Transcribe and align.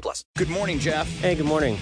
plus. 0.00 0.24
Good 0.36 0.50
morning, 0.50 0.78
Jeff. 0.78 1.08
Hey, 1.20 1.34
good 1.34 1.46
morning. 1.46 1.78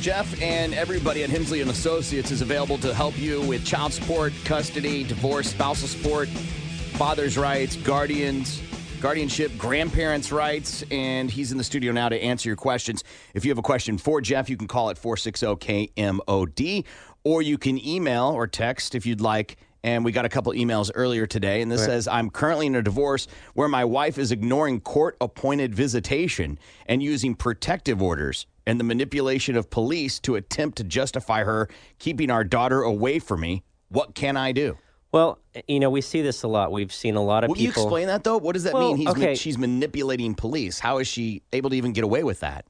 Jeff 0.00 0.40
and 0.40 0.74
everybody 0.74 1.24
at 1.24 1.30
Hensley 1.30 1.60
and 1.60 1.70
Associates 1.70 2.30
is 2.30 2.40
available 2.40 2.78
to 2.78 2.94
help 2.94 3.18
you 3.18 3.40
with 3.42 3.64
child 3.64 3.92
support, 3.92 4.32
custody, 4.44 5.02
divorce, 5.02 5.50
spousal 5.50 5.88
support, 5.88 6.28
father's 6.28 7.36
rights, 7.36 7.74
guardians, 7.76 8.62
guardianship, 9.00 9.56
grandparents' 9.58 10.30
rights, 10.32 10.84
and 10.90 11.30
he's 11.30 11.52
in 11.52 11.58
the 11.58 11.64
studio 11.64 11.92
now 11.92 12.08
to 12.08 12.16
answer 12.20 12.48
your 12.48 12.56
questions. 12.56 13.02
If 13.34 13.44
you 13.44 13.50
have 13.50 13.58
a 13.58 13.62
question 13.62 13.98
for 13.98 14.20
Jeff, 14.20 14.48
you 14.48 14.56
can 14.56 14.68
call 14.68 14.90
at 14.90 15.00
460-KMOD, 15.00 16.84
or 17.24 17.42
you 17.42 17.58
can 17.58 17.84
email 17.84 18.26
or 18.26 18.46
text 18.46 18.94
if 18.94 19.04
you'd 19.06 19.20
like. 19.20 19.56
And 19.84 20.04
we 20.04 20.10
got 20.12 20.24
a 20.24 20.28
couple 20.28 20.52
emails 20.52 20.90
earlier 20.94 21.26
today, 21.26 21.62
and 21.62 21.70
this 21.70 21.84
says, 21.84 22.08
I'm 22.08 22.30
currently 22.30 22.66
in 22.66 22.74
a 22.74 22.82
divorce 22.82 23.28
where 23.54 23.68
my 23.68 23.84
wife 23.84 24.18
is 24.18 24.32
ignoring 24.32 24.80
court 24.80 25.16
appointed 25.20 25.74
visitation 25.74 26.58
and 26.86 27.02
using 27.02 27.34
protective 27.34 28.02
orders 28.02 28.46
and 28.66 28.80
the 28.80 28.84
manipulation 28.84 29.56
of 29.56 29.70
police 29.70 30.18
to 30.20 30.34
attempt 30.34 30.78
to 30.78 30.84
justify 30.84 31.44
her 31.44 31.68
keeping 31.98 32.30
our 32.30 32.42
daughter 32.44 32.82
away 32.82 33.18
from 33.18 33.40
me. 33.40 33.62
What 33.88 34.14
can 34.14 34.36
I 34.36 34.52
do? 34.52 34.76
Well, 35.12 35.38
you 35.66 35.80
know, 35.80 35.88
we 35.88 36.02
see 36.02 36.20
this 36.20 36.42
a 36.42 36.48
lot. 36.48 36.70
We've 36.70 36.92
seen 36.92 37.14
a 37.14 37.22
lot 37.22 37.44
of 37.44 37.48
people. 37.48 37.54
Will 37.54 37.62
you 37.62 37.68
explain 37.70 38.06
that 38.08 38.24
though? 38.24 38.36
What 38.36 38.52
does 38.52 38.64
that 38.64 38.74
Well, 38.74 38.88
mean? 38.88 38.98
He's 38.98 39.08
okay. 39.08 39.34
she's 39.34 39.56
manipulating 39.56 40.34
police. 40.34 40.78
How 40.78 40.98
is 40.98 41.08
she 41.08 41.42
able 41.52 41.70
to 41.70 41.76
even 41.76 41.92
get 41.92 42.04
away 42.04 42.24
with 42.24 42.40
that? 42.40 42.66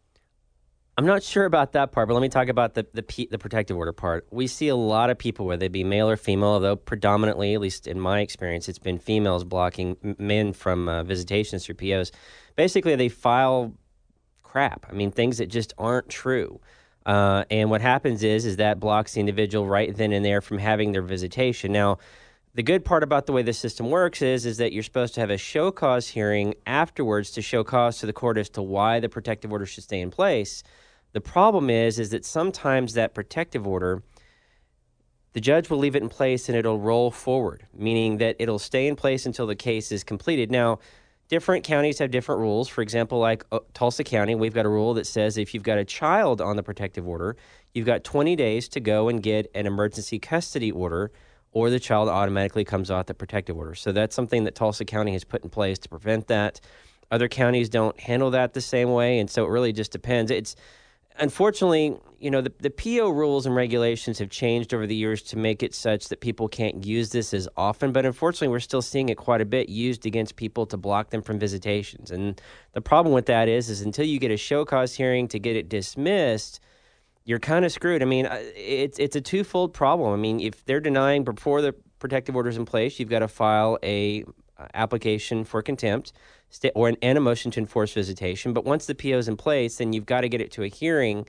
I'm 0.98 1.06
not 1.06 1.22
sure 1.22 1.44
about 1.44 1.74
that 1.74 1.92
part, 1.92 2.08
but 2.08 2.14
let 2.14 2.22
me 2.22 2.28
talk 2.28 2.48
about 2.48 2.74
the 2.74 2.84
the, 2.92 3.04
P, 3.04 3.28
the 3.30 3.38
protective 3.38 3.76
order 3.76 3.92
part. 3.92 4.26
We 4.32 4.48
see 4.48 4.66
a 4.66 4.74
lot 4.74 5.10
of 5.10 5.16
people, 5.16 5.46
whether 5.46 5.60
they 5.60 5.68
be 5.68 5.84
male 5.84 6.10
or 6.10 6.16
female, 6.16 6.48
although 6.48 6.74
predominantly, 6.74 7.54
at 7.54 7.60
least 7.60 7.86
in 7.86 8.00
my 8.00 8.18
experience, 8.18 8.68
it's 8.68 8.80
been 8.80 8.98
females 8.98 9.44
blocking 9.44 9.96
men 10.18 10.52
from 10.52 10.88
uh, 10.88 11.04
visitations 11.04 11.64
through 11.64 11.76
POs. 11.76 12.10
Basically, 12.56 12.96
they 12.96 13.08
file 13.08 13.74
crap. 14.42 14.86
I 14.90 14.92
mean, 14.92 15.12
things 15.12 15.38
that 15.38 15.46
just 15.46 15.72
aren't 15.78 16.08
true. 16.08 16.60
Uh, 17.06 17.44
and 17.48 17.70
what 17.70 17.80
happens 17.80 18.24
is, 18.24 18.44
is 18.44 18.56
that 18.56 18.80
blocks 18.80 19.12
the 19.12 19.20
individual 19.20 19.68
right 19.68 19.96
then 19.96 20.12
and 20.12 20.24
there 20.24 20.40
from 20.40 20.58
having 20.58 20.90
their 20.90 21.02
visitation. 21.02 21.70
Now, 21.70 21.98
the 22.54 22.64
good 22.64 22.84
part 22.84 23.04
about 23.04 23.26
the 23.26 23.32
way 23.32 23.42
the 23.42 23.52
system 23.52 23.88
works 23.88 24.20
is, 24.20 24.44
is 24.44 24.56
that 24.56 24.72
you're 24.72 24.82
supposed 24.82 25.14
to 25.14 25.20
have 25.20 25.30
a 25.30 25.38
show 25.38 25.70
cause 25.70 26.08
hearing 26.08 26.54
afterwards 26.66 27.30
to 27.30 27.40
show 27.40 27.62
cause 27.62 27.98
to 27.98 28.06
the 28.06 28.12
court 28.12 28.36
as 28.36 28.50
to 28.50 28.62
why 28.62 28.98
the 28.98 29.08
protective 29.08 29.52
order 29.52 29.64
should 29.64 29.84
stay 29.84 30.00
in 30.00 30.10
place. 30.10 30.64
The 31.12 31.20
problem 31.20 31.70
is, 31.70 31.98
is 31.98 32.10
that 32.10 32.24
sometimes 32.24 32.94
that 32.94 33.14
protective 33.14 33.66
order, 33.66 34.02
the 35.32 35.40
judge 35.40 35.70
will 35.70 35.78
leave 35.78 35.96
it 35.96 36.02
in 36.02 36.08
place 36.08 36.48
and 36.48 36.56
it'll 36.56 36.78
roll 36.78 37.10
forward, 37.10 37.66
meaning 37.72 38.18
that 38.18 38.36
it'll 38.38 38.58
stay 38.58 38.86
in 38.86 38.96
place 38.96 39.26
until 39.26 39.46
the 39.46 39.56
case 39.56 39.90
is 39.92 40.04
completed. 40.04 40.50
Now, 40.50 40.80
different 41.28 41.64
counties 41.64 41.98
have 41.98 42.10
different 42.10 42.40
rules. 42.40 42.68
For 42.68 42.82
example, 42.82 43.18
like 43.18 43.44
uh, 43.52 43.60
Tulsa 43.74 44.04
County, 44.04 44.34
we've 44.34 44.54
got 44.54 44.66
a 44.66 44.68
rule 44.68 44.94
that 44.94 45.06
says 45.06 45.38
if 45.38 45.54
you've 45.54 45.62
got 45.62 45.78
a 45.78 45.84
child 45.84 46.40
on 46.40 46.56
the 46.56 46.62
protective 46.62 47.06
order, 47.06 47.36
you've 47.72 47.86
got 47.86 48.04
20 48.04 48.36
days 48.36 48.68
to 48.70 48.80
go 48.80 49.08
and 49.08 49.22
get 49.22 49.50
an 49.54 49.66
emergency 49.66 50.18
custody 50.18 50.70
order, 50.70 51.10
or 51.52 51.70
the 51.70 51.80
child 51.80 52.08
automatically 52.08 52.64
comes 52.64 52.90
off 52.90 53.06
the 53.06 53.14
protective 53.14 53.56
order. 53.56 53.74
So 53.74 53.92
that's 53.92 54.14
something 54.14 54.44
that 54.44 54.54
Tulsa 54.54 54.84
County 54.84 55.12
has 55.12 55.24
put 55.24 55.42
in 55.42 55.50
place 55.50 55.78
to 55.80 55.88
prevent 55.88 56.26
that. 56.28 56.60
Other 57.10 57.28
counties 57.28 57.68
don't 57.68 57.98
handle 57.98 58.30
that 58.32 58.52
the 58.52 58.60
same 58.60 58.92
way, 58.92 59.18
and 59.18 59.30
so 59.30 59.46
it 59.46 59.48
really 59.48 59.72
just 59.72 59.92
depends. 59.92 60.30
It's 60.30 60.56
unfortunately, 61.18 61.96
you 62.18 62.30
know, 62.30 62.40
the, 62.40 62.52
the 62.58 62.70
PO 62.70 63.10
rules 63.10 63.46
and 63.46 63.54
regulations 63.54 64.18
have 64.18 64.30
changed 64.30 64.74
over 64.74 64.86
the 64.86 64.94
years 64.94 65.22
to 65.22 65.36
make 65.36 65.62
it 65.62 65.74
such 65.74 66.08
that 66.08 66.20
people 66.20 66.48
can't 66.48 66.84
use 66.84 67.10
this 67.10 67.32
as 67.32 67.48
often. 67.56 67.92
But 67.92 68.04
unfortunately, 68.04 68.48
we're 68.48 68.60
still 68.60 68.82
seeing 68.82 69.08
it 69.08 69.16
quite 69.16 69.40
a 69.40 69.44
bit 69.44 69.68
used 69.68 70.06
against 70.06 70.36
people 70.36 70.66
to 70.66 70.76
block 70.76 71.10
them 71.10 71.22
from 71.22 71.38
visitations. 71.38 72.10
And 72.10 72.40
the 72.72 72.80
problem 72.80 73.14
with 73.14 73.26
that 73.26 73.48
is, 73.48 73.70
is 73.70 73.82
until 73.82 74.04
you 74.04 74.18
get 74.18 74.30
a 74.30 74.36
show 74.36 74.64
cause 74.64 74.94
hearing 74.94 75.28
to 75.28 75.38
get 75.38 75.54
it 75.54 75.68
dismissed, 75.68 76.60
you're 77.24 77.38
kind 77.38 77.64
of 77.64 77.72
screwed. 77.72 78.02
I 78.02 78.06
mean, 78.06 78.26
uh, 78.26 78.38
it's 78.56 78.98
it's 78.98 79.14
a 79.14 79.20
twofold 79.20 79.74
problem. 79.74 80.12
I 80.12 80.16
mean, 80.16 80.40
if 80.40 80.64
they're 80.64 80.80
denying 80.80 81.24
before 81.24 81.60
the 81.60 81.74
protective 81.98 82.34
order's 82.34 82.56
in 82.56 82.64
place, 82.64 82.98
you've 82.98 83.10
got 83.10 83.18
to 83.18 83.28
file 83.28 83.78
a 83.82 84.24
uh, 84.56 84.66
application 84.74 85.44
for 85.44 85.62
contempt 85.62 86.12
sta- 86.50 86.72
or 86.74 86.88
an, 86.88 86.96
and 87.02 87.18
a 87.18 87.20
motion 87.20 87.50
to 87.52 87.60
enforce 87.60 87.92
visitation. 87.92 88.52
But 88.52 88.64
once 88.64 88.86
the 88.86 88.94
PO 88.94 89.18
is 89.18 89.28
in 89.28 89.36
place, 89.36 89.76
then 89.76 89.92
you've 89.92 90.06
got 90.06 90.22
to 90.22 90.28
get 90.28 90.40
it 90.40 90.50
to 90.52 90.62
a 90.62 90.68
hearing 90.68 91.26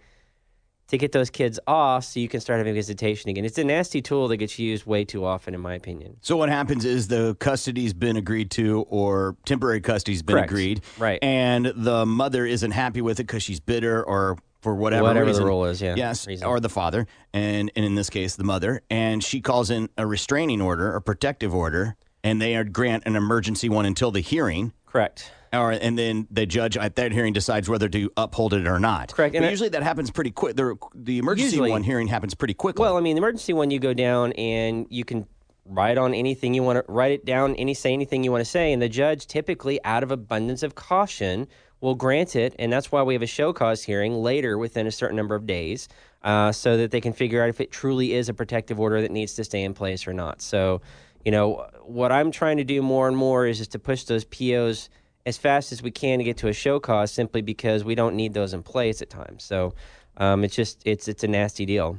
to 0.87 0.97
get 0.97 1.11
those 1.11 1.29
kids 1.29 1.59
off 1.67 2.03
so 2.03 2.19
you 2.19 2.27
can 2.27 2.39
start 2.39 2.57
having 2.57 2.73
visitation 2.73 3.29
again. 3.29 3.45
It's 3.45 3.59
a 3.59 3.63
nasty 3.63 4.01
tool 4.01 4.27
that 4.29 4.37
gets 4.37 4.57
used 4.57 4.87
way 4.87 5.05
too 5.05 5.23
often, 5.23 5.53
in 5.53 5.61
my 5.61 5.75
opinion. 5.75 6.17
So 6.21 6.35
what 6.35 6.49
happens 6.49 6.83
is 6.83 7.07
the 7.09 7.35
custody's 7.35 7.93
been 7.93 8.17
agreed 8.17 8.49
to, 8.51 8.81
or 8.89 9.35
temporary 9.45 9.81
custody's 9.81 10.23
been 10.23 10.37
Correct. 10.37 10.51
agreed, 10.51 10.81
Right. 10.97 11.19
And 11.23 11.71
the 11.75 12.07
mother 12.07 12.43
isn't 12.43 12.71
happy 12.71 13.01
with 13.01 13.19
it 13.19 13.27
because 13.27 13.43
she's 13.43 13.59
bitter, 13.59 14.03
or 14.03 14.37
for 14.61 14.73
whatever 14.73 15.03
Whatever 15.03 15.25
the 15.25 15.31
reason. 15.33 15.45
rule 15.45 15.65
is, 15.65 15.79
yeah, 15.79 15.93
Yes, 15.95 16.25
reason. 16.25 16.47
or 16.47 16.59
the 16.59 16.69
father, 16.69 17.05
and, 17.33 17.71
and 17.75 17.85
in 17.85 17.93
this 17.93 18.09
case, 18.09 18.35
the 18.35 18.43
mother, 18.43 18.81
and 18.89 19.23
she 19.23 19.41
calls 19.41 19.69
in 19.69 19.89
a 19.95 20.07
restraining 20.07 20.59
order, 20.59 20.95
a 20.95 21.01
protective 21.03 21.53
order, 21.53 21.95
and 22.23 22.41
they 22.41 22.61
grant 22.63 23.03
an 23.05 23.15
emergency 23.15 23.69
one 23.69 23.85
until 23.85 24.09
the 24.11 24.19
hearing. 24.21 24.73
Correct. 24.91 25.31
Or, 25.51 25.71
and 25.71 25.97
then 25.97 26.27
the 26.29 26.45
judge 26.45 26.77
at 26.77 26.95
that 26.97 27.11
hearing 27.11 27.33
decides 27.33 27.67
whether 27.69 27.89
to 27.89 28.11
uphold 28.17 28.53
it 28.53 28.67
or 28.67 28.79
not. 28.79 29.13
Correct, 29.13 29.35
and 29.35 29.43
But 29.43 29.49
usually 29.49 29.69
that 29.69 29.81
happens 29.81 30.11
pretty 30.11 30.31
quick. 30.31 30.55
The, 30.55 30.75
the 30.93 31.17
emergency 31.17 31.51
Usually- 31.55 31.71
one 31.71 31.83
hearing 31.83 32.07
happens 32.07 32.35
pretty 32.35 32.53
quickly. 32.53 32.81
Well, 32.83 32.97
I 32.97 33.01
mean, 33.01 33.15
the 33.15 33.19
emergency 33.19 33.53
one, 33.53 33.71
you 33.71 33.79
go 33.79 33.93
down 33.93 34.31
and 34.33 34.85
you 34.89 35.03
can 35.05 35.25
write 35.65 35.97
on 35.97 36.13
anything 36.13 36.53
you 36.53 36.63
want 36.63 36.85
to 36.85 36.91
write 36.91 37.11
it 37.11 37.25
down, 37.25 37.55
any 37.55 37.73
say 37.73 37.93
anything 37.93 38.23
you 38.23 38.31
want 38.31 38.43
to 38.43 38.49
say, 38.49 38.73
and 38.73 38.81
the 38.81 38.89
judge 38.89 39.27
typically, 39.27 39.83
out 39.85 40.03
of 40.03 40.11
abundance 40.11 40.63
of 40.63 40.75
caution, 40.75 41.47
will 41.81 41.95
grant 41.95 42.35
it, 42.35 42.55
and 42.59 42.73
that's 42.73 42.91
why 42.91 43.01
we 43.01 43.13
have 43.13 43.21
a 43.21 43.27
show 43.27 43.53
cause 43.53 43.83
hearing 43.83 44.13
later 44.13 44.57
within 44.57 44.85
a 44.87 44.91
certain 44.91 45.15
number 45.15 45.35
of 45.35 45.45
days, 45.45 45.87
uh, 46.23 46.51
so 46.51 46.75
that 46.77 46.91
they 46.91 46.99
can 46.99 47.13
figure 47.13 47.41
out 47.41 47.49
if 47.49 47.61
it 47.61 47.71
truly 47.71 48.13
is 48.13 48.29
a 48.29 48.33
protective 48.33 48.79
order 48.79 49.01
that 49.01 49.11
needs 49.11 49.33
to 49.35 49.43
stay 49.43 49.63
in 49.63 49.73
place 49.73 50.05
or 50.07 50.13
not. 50.13 50.41
So, 50.41 50.81
you 51.29 51.31
know, 51.31 51.69
what 51.83 52.11
I'm 52.11 52.31
trying 52.31 52.57
to 52.57 52.63
do 52.63 52.81
more 52.81 53.07
and 53.07 53.15
more 53.15 53.45
is 53.45 53.59
just 53.59 53.73
to 53.73 53.79
push 53.79 54.05
those 54.05 54.23
POs 54.25 54.89
as 55.27 55.37
fast 55.37 55.71
as 55.71 55.83
we 55.83 55.91
can 55.91 56.17
to 56.17 56.23
get 56.23 56.37
to 56.37 56.47
a 56.47 56.53
show 56.53 56.79
cause, 56.79 57.11
simply 57.11 57.43
because 57.43 57.83
we 57.83 57.93
don't 57.93 58.15
need 58.15 58.33
those 58.33 58.51
in 58.55 58.63
place 58.63 59.01
at 59.03 59.09
times. 59.09 59.43
So. 59.43 59.75
Um, 60.17 60.43
it's 60.43 60.55
just 60.55 60.81
it's 60.85 61.07
it's 61.07 61.23
a 61.23 61.27
nasty 61.27 61.65
deal. 61.65 61.97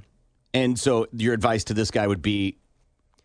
And 0.53 0.79
so 0.79 1.07
your 1.13 1.33
advice 1.33 1.65
to 1.65 1.75
this 1.75 1.91
guy 1.91 2.07
would 2.07 2.21
be 2.21 2.59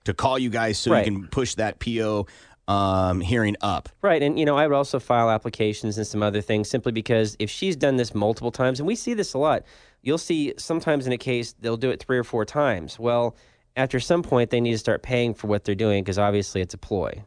to 0.05 0.13
call 0.13 0.39
you 0.39 0.49
guys 0.49 0.77
so 0.77 0.91
Right. 0.91 1.05
you 1.05 1.11
can 1.11 1.27
push 1.27 1.55
that 1.55 1.79
PO 1.79 2.27
um, 2.67 3.19
hearing 3.19 3.57
up. 3.61 3.89
Right. 4.01 4.21
And, 4.23 4.39
you 4.39 4.45
know, 4.45 4.55
I 4.57 4.65
would 4.67 4.75
also 4.75 4.99
file 4.99 5.29
applications 5.29 5.97
and 5.97 6.07
some 6.07 6.23
other 6.23 6.41
things 6.41 6.69
simply 6.69 6.91
because 6.91 7.35
if 7.39 7.49
she's 7.49 7.75
done 7.75 7.97
this 7.97 8.15
multiple 8.15 8.51
times, 8.51 8.79
and 8.79 8.88
we 8.88 8.95
see 8.95 9.13
this 9.13 9.33
a 9.33 9.38
lot, 9.38 9.63
you'll 10.01 10.17
see 10.17 10.53
sometimes 10.57 11.07
in 11.07 11.13
a 11.13 11.17
case 11.17 11.53
they'll 11.59 11.77
do 11.77 11.89
it 11.89 11.99
three 12.01 12.17
or 12.17 12.23
four 12.23 12.45
times. 12.45 12.97
Well, 12.97 13.35
after 13.75 14.00
some 14.00 14.24
point, 14.24 14.50
they 14.50 14.62
need 14.62 14.72
to 14.72 14.78
start 14.78 15.03
paying 15.03 15.34
for 15.34 15.47
what 15.47 15.63
they're 15.63 15.75
doing 15.75 16.03
because 16.03 16.18
obviously 16.18 16.62
it's 16.62 16.74
a 16.74 16.78
ploy, 16.78 17.24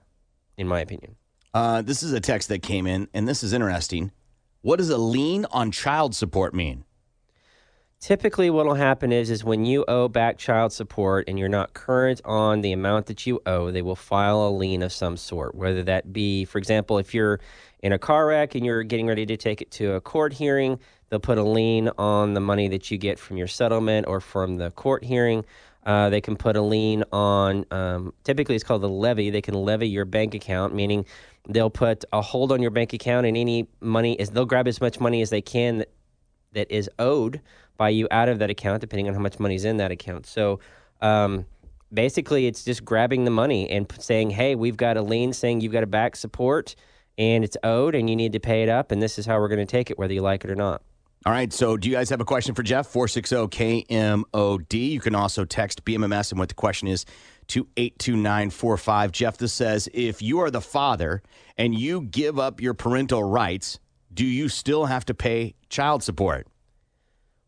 in 0.57 0.67
my 0.67 0.81
opinion. 0.81 1.17
Uh, 1.55 1.83
this 1.83 2.03
is 2.03 2.13
a 2.13 2.21
text 2.21 2.49
that 2.49 2.63
came 2.63 2.87
in, 2.87 3.09
and 3.15 3.27
this 3.27 3.43
is 3.43 3.53
interesting. 3.53 4.13
What 4.63 4.77
does 4.77 4.91
a 4.91 4.99
lien 4.99 5.47
on 5.51 5.71
child 5.71 6.15
support 6.15 6.55
mean? 6.55 6.85
Typically, 8.01 8.49
what 8.49 8.65
will 8.65 8.75
happen 8.75 9.11
is, 9.11 9.29
is 9.29 9.43
when 9.43 9.65
you 9.65 9.85
owe 9.89 10.07
back 10.07 10.39
child 10.39 10.73
support 10.73 11.25
and 11.27 11.37
you're 11.37 11.49
not 11.49 11.75
current 11.75 12.21
on 12.25 12.61
the 12.61 12.71
amount 12.71 13.07
that 13.07 13.27
you 13.27 13.41
owe, 13.45 13.73
they 13.73 13.83
will 13.83 13.97
file 13.97 14.47
a 14.47 14.51
lien 14.51 14.83
of 14.83 14.93
some 14.93 15.17
sort. 15.17 15.57
Whether 15.57 15.83
that 15.83 16.13
be, 16.13 16.45
for 16.45 16.59
example, 16.59 16.99
if 16.99 17.13
you're 17.13 17.41
in 17.81 17.93
a 17.93 17.99
car 17.99 18.27
wreck 18.27 18.55
and 18.55 18.65
you're 18.65 18.85
getting 18.85 19.09
ready 19.09 19.27
to 19.27 19.37
take 19.37 19.61
it 19.61 19.73
to 19.73 19.95
a 19.95 20.01
court 20.01 20.33
hearing, 20.33 20.79
they'll 21.09 21.19
put 21.19 21.39
a 21.39 21.43
lien 21.43 21.91
on 21.99 22.35
the 22.35 22.41
money 22.41 22.69
that 22.69 22.89
you 22.89 22.99
get 22.99 23.19
from 23.19 23.37
your 23.37 23.49
settlement 23.49 24.07
or 24.07 24.21
from 24.21 24.59
the 24.59 24.71
court 24.71 25.03
hearing. 25.03 25.45
Uh, 25.89 26.11
they 26.11 26.21
can 26.21 26.37
put 26.37 26.55
a 26.55 26.61
lien 26.61 27.03
on, 27.13 27.65
um, 27.71 28.13
typically 28.23 28.55
it's 28.55 28.63
called 28.69 28.83
the 28.83 28.89
levy. 29.07 29.31
They 29.31 29.41
can 29.41 29.55
levy 29.55 29.89
your 29.89 30.05
bank 30.05 30.35
account, 30.35 30.75
meaning 30.75 31.07
they'll 31.49 31.71
put 31.85 32.05
a 32.13 32.21
hold 32.21 32.53
on 32.53 32.61
your 32.61 32.71
bank 32.71 32.93
account 32.93 33.25
and 33.27 33.37
any 33.37 33.67
money 33.81 34.13
is 34.21 34.29
they'll 34.29 34.45
grab 34.45 34.69
as 34.69 34.83
much 34.83 35.01
money 35.01 35.23
as 35.23 35.31
they 35.31 35.41
can 35.41 35.79
that, 35.79 35.91
that 36.53 36.71
is 36.71 36.91
owed 36.99 37.41
by 37.79 37.89
you 37.89 38.07
out 38.11 38.29
of 38.29 38.39
that 38.41 38.51
account, 38.51 38.83
depending 38.83 39.09
on 39.09 39.15
how 39.15 39.21
much 39.21 39.41
money's 39.41 39.65
in 39.65 39.79
that 39.79 39.91
account. 39.91 40.27
So 40.27 40.61
um, 41.01 41.47
basically, 41.91 42.47
it's 42.47 42.65
just 42.65 42.85
grabbing 42.85 43.25
the 43.25 43.31
money 43.31 43.71
and 43.71 43.91
saying, 43.99 44.31
hey, 44.31 44.57
we've 44.57 44.77
got 44.77 44.99
a 44.99 45.03
lien 45.03 45.33
saying 45.33 45.63
you've 45.63 45.73
got 45.73 45.85
a 45.85 45.93
back 46.01 46.17
support. 46.17 46.75
and 47.19 47.45
it's 47.45 47.57
owed, 47.65 47.95
and 47.95 48.09
you 48.09 48.17
need 48.17 48.33
to 48.33 48.41
pay 48.41 48.63
it 48.63 48.69
up, 48.69 48.93
and 48.93 49.03
this 49.03 49.19
is 49.19 49.27
how 49.27 49.39
we're 49.41 49.49
going 49.49 49.59
to 49.59 49.67
take 49.67 49.91
it, 49.91 49.99
whether 49.99 50.15
you 50.15 50.23
like 50.23 50.45
it 50.45 50.51
or 50.51 50.55
not. 50.55 50.83
All 51.27 51.33
right. 51.33 51.53
So, 51.53 51.77
do 51.77 51.89
you 51.89 51.95
guys 51.95 52.11
have 52.11 52.21
a 52.21 52.25
question 52.25 52.55
for 52.55 52.63
Jeff? 52.63 52.87
460 52.87 53.37
KMOD. 53.49 54.91
You 54.91 55.01
can 55.01 55.15
also 55.15 55.45
text 55.45 55.85
BMMS 55.85 56.31
and 56.31 56.39
what 56.39 56.49
the 56.49 56.55
question 56.55 56.89
is 56.89 57.05
to 57.49 57.67
82945. 57.77 59.13
Jeff, 59.13 59.37
this 59.39 59.53
says 59.53 59.89
if 59.93 60.23
you 60.23 60.41
are 60.41 60.51
the 60.51 60.61
father 60.61 61.23
and 61.57 61.75
you 61.75 62.03
give 62.03 62.39
up 62.39 62.61
your 62.61 62.75
parental 62.75 63.25
rights, 63.25 63.81
do 64.13 64.25
you 64.25 64.49
still 64.49 64.87
have 64.87 65.05
to 65.07 65.15
pay 65.15 65.55
child 65.69 66.03
support? 66.03 66.47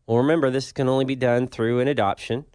Well, 0.05 0.17
remember, 0.17 0.49
this 0.49 0.71
can 0.71 0.89
only 0.89 1.05
be 1.05 1.15
done 1.15 1.47
through 1.47 1.79
an 1.79 1.87
adoption 1.87 2.45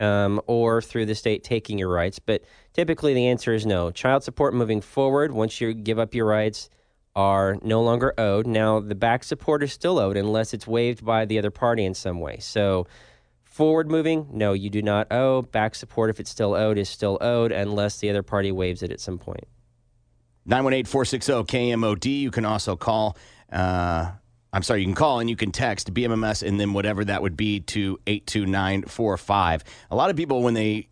um, 0.00 0.40
or 0.46 0.82
through 0.82 1.06
the 1.06 1.14
state 1.14 1.44
taking 1.44 1.78
your 1.78 1.88
rights. 1.88 2.18
But 2.18 2.42
typically, 2.74 3.14
the 3.14 3.28
answer 3.28 3.54
is 3.54 3.64
no. 3.64 3.90
Child 3.90 4.24
support 4.24 4.54
moving 4.54 4.80
forward, 4.80 5.32
once 5.32 5.60
you 5.60 5.72
give 5.72 5.98
up 5.98 6.14
your 6.14 6.26
rights, 6.26 6.68
are 7.16 7.56
no 7.62 7.82
longer 7.82 8.14
owed. 8.18 8.46
Now, 8.46 8.78
the 8.78 8.94
back 8.94 9.24
support 9.24 9.62
is 9.62 9.72
still 9.72 9.98
owed 9.98 10.16
unless 10.16 10.54
it's 10.54 10.66
waived 10.66 11.04
by 11.04 11.24
the 11.24 11.38
other 11.38 11.50
party 11.50 11.84
in 11.84 11.94
some 11.94 12.20
way. 12.20 12.38
So, 12.38 12.86
forward 13.42 13.90
moving, 13.90 14.28
no, 14.30 14.52
you 14.52 14.68
do 14.68 14.82
not 14.82 15.10
owe. 15.10 15.42
Back 15.42 15.74
support, 15.74 16.10
if 16.10 16.20
it's 16.20 16.30
still 16.30 16.54
owed, 16.54 16.76
is 16.76 16.90
still 16.90 17.16
owed 17.22 17.50
unless 17.50 17.98
the 17.98 18.10
other 18.10 18.22
party 18.22 18.52
waives 18.52 18.82
it 18.82 18.92
at 18.92 19.00
some 19.00 19.18
point. 19.18 19.44
918 20.44 20.84
460 20.84 21.32
KMOD. 21.44 22.20
You 22.20 22.30
can 22.30 22.44
also 22.44 22.76
call. 22.76 23.16
Uh, 23.50 24.12
I'm 24.52 24.62
sorry, 24.62 24.80
you 24.80 24.86
can 24.86 24.94
call 24.94 25.20
and 25.20 25.28
you 25.28 25.36
can 25.36 25.52
text 25.52 25.92
BMMS 25.92 26.46
and 26.46 26.58
then 26.58 26.72
whatever 26.72 27.04
that 27.04 27.20
would 27.22 27.36
be 27.36 27.60
to 27.60 27.98
82945. 28.06 29.64
A 29.90 29.96
lot 29.96 30.10
of 30.10 30.16
people, 30.16 30.42
when 30.42 30.54
they 30.54 30.88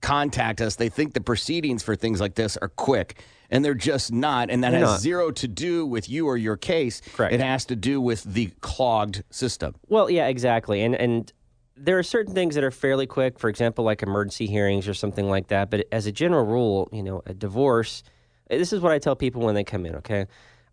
contact 0.00 0.60
us, 0.60 0.76
they 0.76 0.88
think 0.88 1.14
the 1.14 1.20
proceedings 1.20 1.82
for 1.82 1.94
things 1.94 2.20
like 2.20 2.34
this 2.34 2.56
are 2.56 2.68
quick, 2.68 3.22
and 3.50 3.64
they're 3.64 3.74
just 3.74 4.12
not. 4.12 4.50
And 4.50 4.64
that 4.64 4.70
They're 4.70 4.80
has 4.80 4.90
not. 4.90 5.00
zero 5.00 5.30
to 5.32 5.48
do 5.48 5.84
with 5.84 6.08
you 6.08 6.26
or 6.26 6.36
your 6.36 6.56
case. 6.56 7.02
Correct. 7.14 7.34
It 7.34 7.40
has 7.40 7.64
to 7.66 7.76
do 7.76 8.00
with 8.00 8.22
the 8.24 8.46
clogged 8.60 9.24
system. 9.30 9.74
Well, 9.88 10.08
yeah, 10.10 10.28
exactly. 10.28 10.82
And 10.82 10.94
and 10.94 11.32
there 11.76 11.98
are 11.98 12.02
certain 12.02 12.34
things 12.34 12.54
that 12.56 12.64
are 12.64 12.70
fairly 12.70 13.06
quick, 13.06 13.38
for 13.38 13.48
example, 13.48 13.84
like 13.84 14.02
emergency 14.02 14.46
hearings 14.46 14.86
or 14.86 14.94
something 14.94 15.28
like 15.28 15.48
that. 15.48 15.70
But 15.70 15.86
as 15.90 16.06
a 16.06 16.12
general 16.12 16.44
rule, 16.44 16.88
you 16.92 17.02
know, 17.02 17.22
a 17.26 17.32
divorce, 17.32 18.02
this 18.50 18.72
is 18.72 18.80
what 18.80 18.92
I 18.92 18.98
tell 18.98 19.16
people 19.16 19.40
when 19.42 19.54
they 19.54 19.64
come 19.64 19.86
in, 19.86 19.94
okay? 19.96 20.26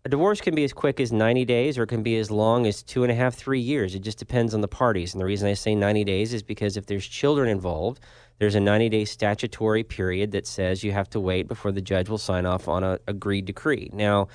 A 0.08 0.10
divorce 0.10 0.40
can 0.40 0.54
be 0.54 0.64
as 0.64 0.72
quick 0.72 1.00
as 1.00 1.12
90 1.12 1.44
days 1.44 1.76
or 1.76 1.82
it 1.82 1.88
can 1.88 2.02
be 2.02 2.16
as 2.16 2.30
long 2.30 2.66
as 2.66 2.82
two 2.82 3.02
and 3.02 3.12
a 3.12 3.14
half, 3.14 3.34
three 3.34 3.60
years. 3.60 3.94
It 3.94 3.98
just 3.98 4.18
depends 4.18 4.54
on 4.54 4.62
the 4.62 4.66
parties. 4.66 5.12
And 5.12 5.20
the 5.20 5.26
reason 5.26 5.46
I 5.46 5.52
say 5.52 5.74
90 5.74 6.02
days 6.04 6.32
is 6.32 6.42
because 6.42 6.78
if 6.78 6.86
there's 6.86 7.06
children 7.06 7.46
involved, 7.46 8.00
there's 8.38 8.54
a 8.54 8.60
90 8.60 8.88
day 8.88 9.04
statutory 9.04 9.84
period 9.84 10.32
that 10.32 10.46
says 10.46 10.82
you 10.82 10.92
have 10.92 11.10
to 11.10 11.20
wait 11.20 11.46
before 11.46 11.72
the 11.72 11.82
judge 11.82 12.08
will 12.08 12.16
sign 12.16 12.46
off 12.46 12.68
on 12.68 12.82
a 12.84 12.98
agreed 13.06 13.44
decree. 13.44 13.90
Now, 13.92 14.28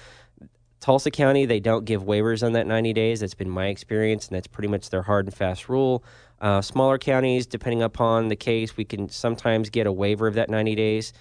Tulsa 0.80 1.10
County, 1.10 1.48
they 1.48 1.60
don't 1.60 1.86
give 1.86 2.04
waivers 2.04 2.46
on 2.46 2.54
that 2.54 2.68
90 2.68 2.94
days. 2.94 3.22
That's 3.22 3.34
been 3.34 3.50
my 3.50 3.70
experience, 3.70 4.28
and 4.28 4.36
that's 4.36 4.46
pretty 4.46 4.68
much 4.68 4.92
their 4.92 5.02
hard 5.02 5.26
and 5.26 5.34
fast 5.34 5.70
rule. 5.70 6.04
Uh, 6.40 6.62
smaller 6.62 7.00
counties, 7.00 7.48
depending 7.48 7.82
upon 7.82 8.28
the 8.28 8.36
case, 8.36 8.78
we 8.78 8.86
can 8.86 9.10
sometimes 9.10 9.72
get 9.72 9.88
a 9.88 9.92
waiver 9.92 10.28
of 10.28 10.36
that 10.36 10.52
90 10.52 10.76
days. 10.76 11.14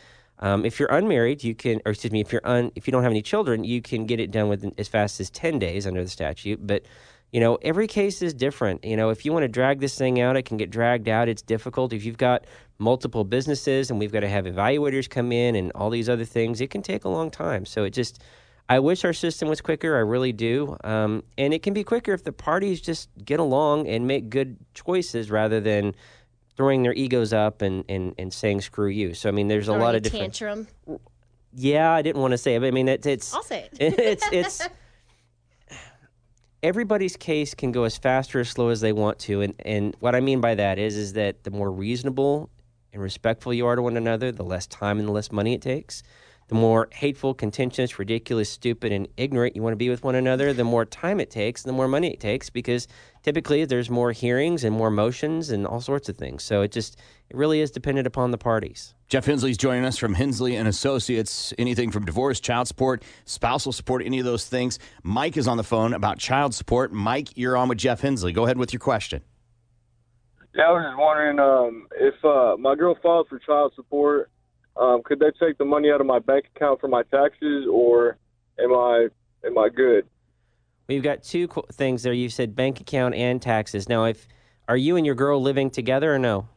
Um, 0.43 0.65
if 0.65 0.79
you're 0.79 0.93
unmarried, 0.93 1.43
you 1.43 1.55
can, 1.55 1.81
or 1.87 1.93
excuse 1.93 2.13
me, 2.13 2.21
if 2.21 2.33
you're 2.33 2.47
un, 2.47 2.73
if 2.75 2.87
you 2.87 2.91
don't 2.91 3.05
have 3.05 3.13
any 3.13 3.23
children, 3.23 3.63
you 3.65 3.81
can 3.81 4.07
get 4.07 4.21
it 4.21 4.31
done 4.31 4.49
with 4.49 4.71
as 4.77 4.89
fast 4.89 5.21
as 5.21 5.31
10 5.31 5.59
days 5.59 5.87
under 5.87 6.03
the 6.03 6.11
statute. 6.11 6.67
But 6.67 6.85
you 7.33 7.41
know, 7.41 7.57
every 7.63 7.87
case 7.87 8.21
is 8.21 8.35
different. 8.35 8.85
You 8.85 8.97
know, 8.97 9.09
if 9.09 9.25
you 9.25 9.33
want 9.33 9.45
to 9.45 9.49
drag 9.49 9.81
this 9.81 9.97
thing 9.97 10.21
out, 10.21 10.37
it 10.37 10.43
can 10.43 10.59
get 10.59 10.71
dragged 10.71 11.09
out. 11.09 11.29
It's 11.29 11.41
difficult. 11.41 11.95
If 11.95 12.05
you've 12.05 12.19
got 12.19 12.45
multiple 12.79 13.25
businesses 13.25 13.89
and 13.89 13.99
we've 13.99 14.13
got 14.13 14.21
to 14.21 14.29
have 14.29 14.45
evaluators 14.45 15.09
come 15.09 15.33
in 15.33 15.57
and 15.57 15.73
all 15.75 15.89
these 15.89 16.11
other 16.11 16.27
things, 16.27 16.61
it 16.61 16.71
can 16.71 16.83
take 16.83 17.05
a 17.05 17.09
long 17.09 17.31
time. 17.31 17.65
So 17.65 17.85
it 17.85 17.91
just, 17.91 18.23
I 18.69 18.81
wish 18.81 19.05
our 19.07 19.15
system 19.15 19.49
was 19.49 19.63
quicker. 19.63 19.97
I 19.97 20.01
really 20.01 20.33
do. 20.33 20.77
Um, 20.85 21.23
and 21.39 21.55
it 21.55 21.63
can 21.63 21.73
be 21.73 21.85
quicker 21.85 22.13
if 22.13 22.23
the 22.23 22.33
parties 22.33 22.83
just 22.83 23.09
get 23.25 23.41
along 23.41 23.89
and 23.89 24.07
make 24.07 24.29
good 24.29 24.59
choices 24.75 25.31
rather 25.31 25.59
than 25.59 25.95
throwing 26.57 26.83
their 26.83 26.93
egos 26.93 27.33
up 27.33 27.63
and, 27.63 27.85
and, 27.89 28.15
and 28.19 28.33
saying 28.33 28.61
screw 28.61 28.89
you. 28.89 29.15
So, 29.15 29.29
I 29.29 29.33
mean, 29.33 29.49
there's 29.49 29.69
a 29.69 29.73
lot 29.73 29.95
of 29.95 30.03
different. 30.03 30.35
tantrum. 30.35 30.69
Yeah, 31.55 31.93
I 31.93 32.03
didn't 32.03 32.21
want 32.21 32.33
to 32.33 32.39
say 32.39 32.55
it, 32.55 32.61
but 32.61 32.67
I 32.67 32.71
mean, 32.71 32.89
it's, 32.89 33.07
it's, 33.07 33.35
I'll 33.35 33.43
say 33.43 33.69
it. 33.73 33.79
it's, 33.99 34.29
it's, 34.33 34.69
everybody's 36.63 37.17
case 37.17 37.55
can 37.55 37.73
go 37.73 37.85
as 37.85 37.97
fast 37.97 38.35
or 38.35 38.41
as 38.41 38.49
slow 38.49 38.69
as 38.69 38.81
they 38.81 38.93
want 38.93 39.19
to. 39.21 39.43
And, 39.43 39.55
and 39.61 39.97
what 40.01 40.15
I 40.15 40.21
mean 40.21 40.41
by 40.41 40.55
that 40.55 40.79
is, 40.79 40.97
is 40.97 41.15
that 41.15 41.45
the 41.45 41.51
more 41.51 41.71
reasonable 41.71 42.51
and 42.93 43.03
respectful 43.03 43.55
you 43.55 43.67
are 43.67 43.77
to 43.77 43.83
one 43.83 43.97
another, 43.97 44.33
the 44.33 44.45
less 44.45 44.67
time 44.67 44.99
and 44.99 45.09
the 45.09 45.13
less 45.13 45.33
money 45.33 45.55
it 45.55 45.63
takes. 45.63 46.03
The 46.49 46.55
more 46.55 46.89
hateful, 46.93 47.33
contentious, 47.33 47.99
ridiculous, 47.99 48.51
stupid, 48.51 48.93
and 48.93 49.09
ignorant 49.17 49.57
you 49.57 49.63
want 49.63 49.73
to 49.73 49.79
be 49.79 49.89
with 49.89 50.05
one 50.05 50.15
another, 50.15 50.53
the 50.53 50.65
more 50.65 50.85
time 50.85 51.19
it 51.19 51.31
takes, 51.31 51.63
the 51.63 51.73
more 51.73 51.89
money 51.89 52.13
it 52.13 52.21
takes, 52.21 52.51
because 52.51 52.89
typically 53.23 53.65
there's 53.65 53.91
more 53.91 54.13
hearings 54.13 54.65
and 54.65 54.75
more 54.75 54.91
motions 54.91 55.51
and 55.51 55.67
all 55.67 55.81
sorts 55.81 56.09
of 56.09 56.17
things. 56.17 56.43
So 56.43 56.63
it 56.63 56.73
just, 56.73 56.99
it 57.31 57.37
really 57.37 57.61
is 57.61 57.71
dependent 57.71 58.07
upon 58.07 58.31
the 58.31 58.39
parties. 58.39 58.95
Jeff 59.09 59.27
Hensley's 59.27 59.59
joining 59.59 59.85
us 59.85 59.99
from 59.99 60.15
Hensley 60.15 60.57
and 60.57 60.67
Associates. 60.67 61.53
Anything 61.59 61.91
from 61.91 62.05
divorce, 62.05 62.41
child 62.41 62.69
support, 62.69 63.03
spousal 63.25 63.73
support, 63.73 64.03
any 64.05 64.19
of 64.19 64.25
those 64.25 64.47
things. 64.47 64.79
Mike 65.03 65.37
is 65.37 65.47
on 65.47 65.57
the 65.57 65.65
phone 65.65 65.93
about 65.93 66.19
child 66.19 66.55
support. 66.55 66.93
Mike, 66.93 67.37
you're 67.37 67.57
on 67.57 67.69
with 67.69 67.79
Jeff 67.79 68.01
Hensley. 68.01 68.33
Go 68.33 68.45
ahead 68.45 68.59
with 68.59 68.73
your 68.73 68.81
question. 68.81 69.23
Yeah, 70.55 70.65
I 70.65 70.73
was 70.73 70.85
just 70.85 70.99
wondering 70.99 71.39
um, 71.39 71.89
if 71.99 72.15
uh, 72.25 72.57
my 72.59 72.75
girl 72.75 72.97
filed 73.03 73.29
for 73.29 73.39
child 73.39 73.73
support, 73.75 74.31
um, 74.77 75.03
could 75.05 75.19
they 75.19 75.31
take 75.41 75.59
the 75.59 75.65
money 75.65 75.91
out 75.91 76.01
of 76.01 76.07
my 76.07 76.19
bank 76.19 76.47
account 76.55 76.81
for 76.81 76.89
my 76.89 77.03
taxes, 77.05 77.67
or 77.71 78.19
am 78.59 78.73
I 78.73 79.09
am 79.45 79.59
I 79.59 79.69
good? 79.69 80.07
We've 80.95 81.03
got 81.03 81.23
two 81.23 81.49
qu- 81.49 81.65
things 81.73 82.03
there. 82.03 82.13
You 82.13 82.29
said 82.29 82.55
bank 82.55 82.81
account 82.81 83.15
and 83.15 83.41
taxes. 83.41 83.89
Now, 83.89 84.05
if 84.05 84.29
are 84.69 84.77
you 84.77 84.97
and 84.97 85.07
your 85.07 85.15
girl 85.15 85.41
living 85.41 85.71
together 85.71 86.15
or 86.15 86.19
no? 86.19 86.49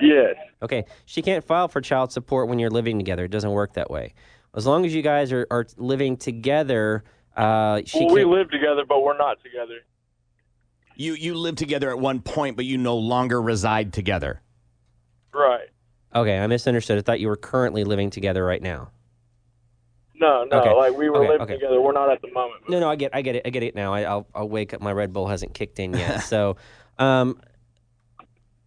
Yes. 0.00 0.36
Okay, 0.62 0.84
she 1.04 1.22
can't 1.22 1.44
file 1.44 1.68
for 1.68 1.80
child 1.80 2.12
support 2.12 2.48
when 2.48 2.58
you're 2.58 2.70
living 2.70 2.98
together. 2.98 3.24
It 3.24 3.30
doesn't 3.30 3.50
work 3.50 3.74
that 3.74 3.90
way. 3.90 4.14
As 4.54 4.66
long 4.66 4.86
as 4.86 4.94
you 4.94 5.02
guys 5.02 5.32
are, 5.32 5.46
are 5.50 5.66
living 5.76 6.16
together, 6.16 7.04
uh, 7.36 7.82
she 7.84 8.04
well, 8.04 8.14
we 8.14 8.20
can't. 8.20 8.30
live 8.30 8.50
together, 8.50 8.84
but 8.88 9.02
we're 9.02 9.18
not 9.18 9.42
together. 9.42 9.80
You 10.96 11.14
you 11.14 11.34
live 11.34 11.56
together 11.56 11.90
at 11.90 11.98
one 11.98 12.20
point, 12.20 12.56
but 12.56 12.64
you 12.64 12.78
no 12.78 12.96
longer 12.96 13.40
reside 13.40 13.92
together. 13.92 14.42
Right. 15.32 15.68
okay, 16.14 16.38
I 16.38 16.46
misunderstood. 16.46 16.98
I 16.98 17.02
thought 17.02 17.20
you 17.20 17.28
were 17.28 17.36
currently 17.36 17.84
living 17.84 18.10
together 18.10 18.44
right 18.44 18.62
now. 18.62 18.90
No, 20.20 20.44
no. 20.44 20.60
Okay. 20.60 20.74
Like 20.74 20.96
we 20.96 21.08
were 21.08 21.18
Okay, 21.18 21.28
living 21.28 21.42
okay. 21.42 21.54
together. 21.54 21.80
We're 21.80 21.92
not 21.92 22.10
at 22.10 22.20
the 22.22 22.30
moment. 22.32 22.68
No, 22.68 22.80
no, 22.80 22.90
I 22.90 22.96
get, 22.96 23.14
I 23.14 23.22
get 23.22 23.36
it, 23.36 23.42
I 23.44 23.50
get 23.50 23.62
it 23.62 23.74
now. 23.74 23.94
I, 23.94 24.02
I'll, 24.02 24.26
I'll 24.34 24.48
wake 24.48 24.74
up. 24.74 24.80
My 24.80 24.92
Red 24.92 25.12
Bull 25.12 25.26
hasn't 25.28 25.54
kicked 25.54 25.78
in 25.78 25.92
yet. 25.92 26.18
so, 26.24 26.56
um, 26.98 27.40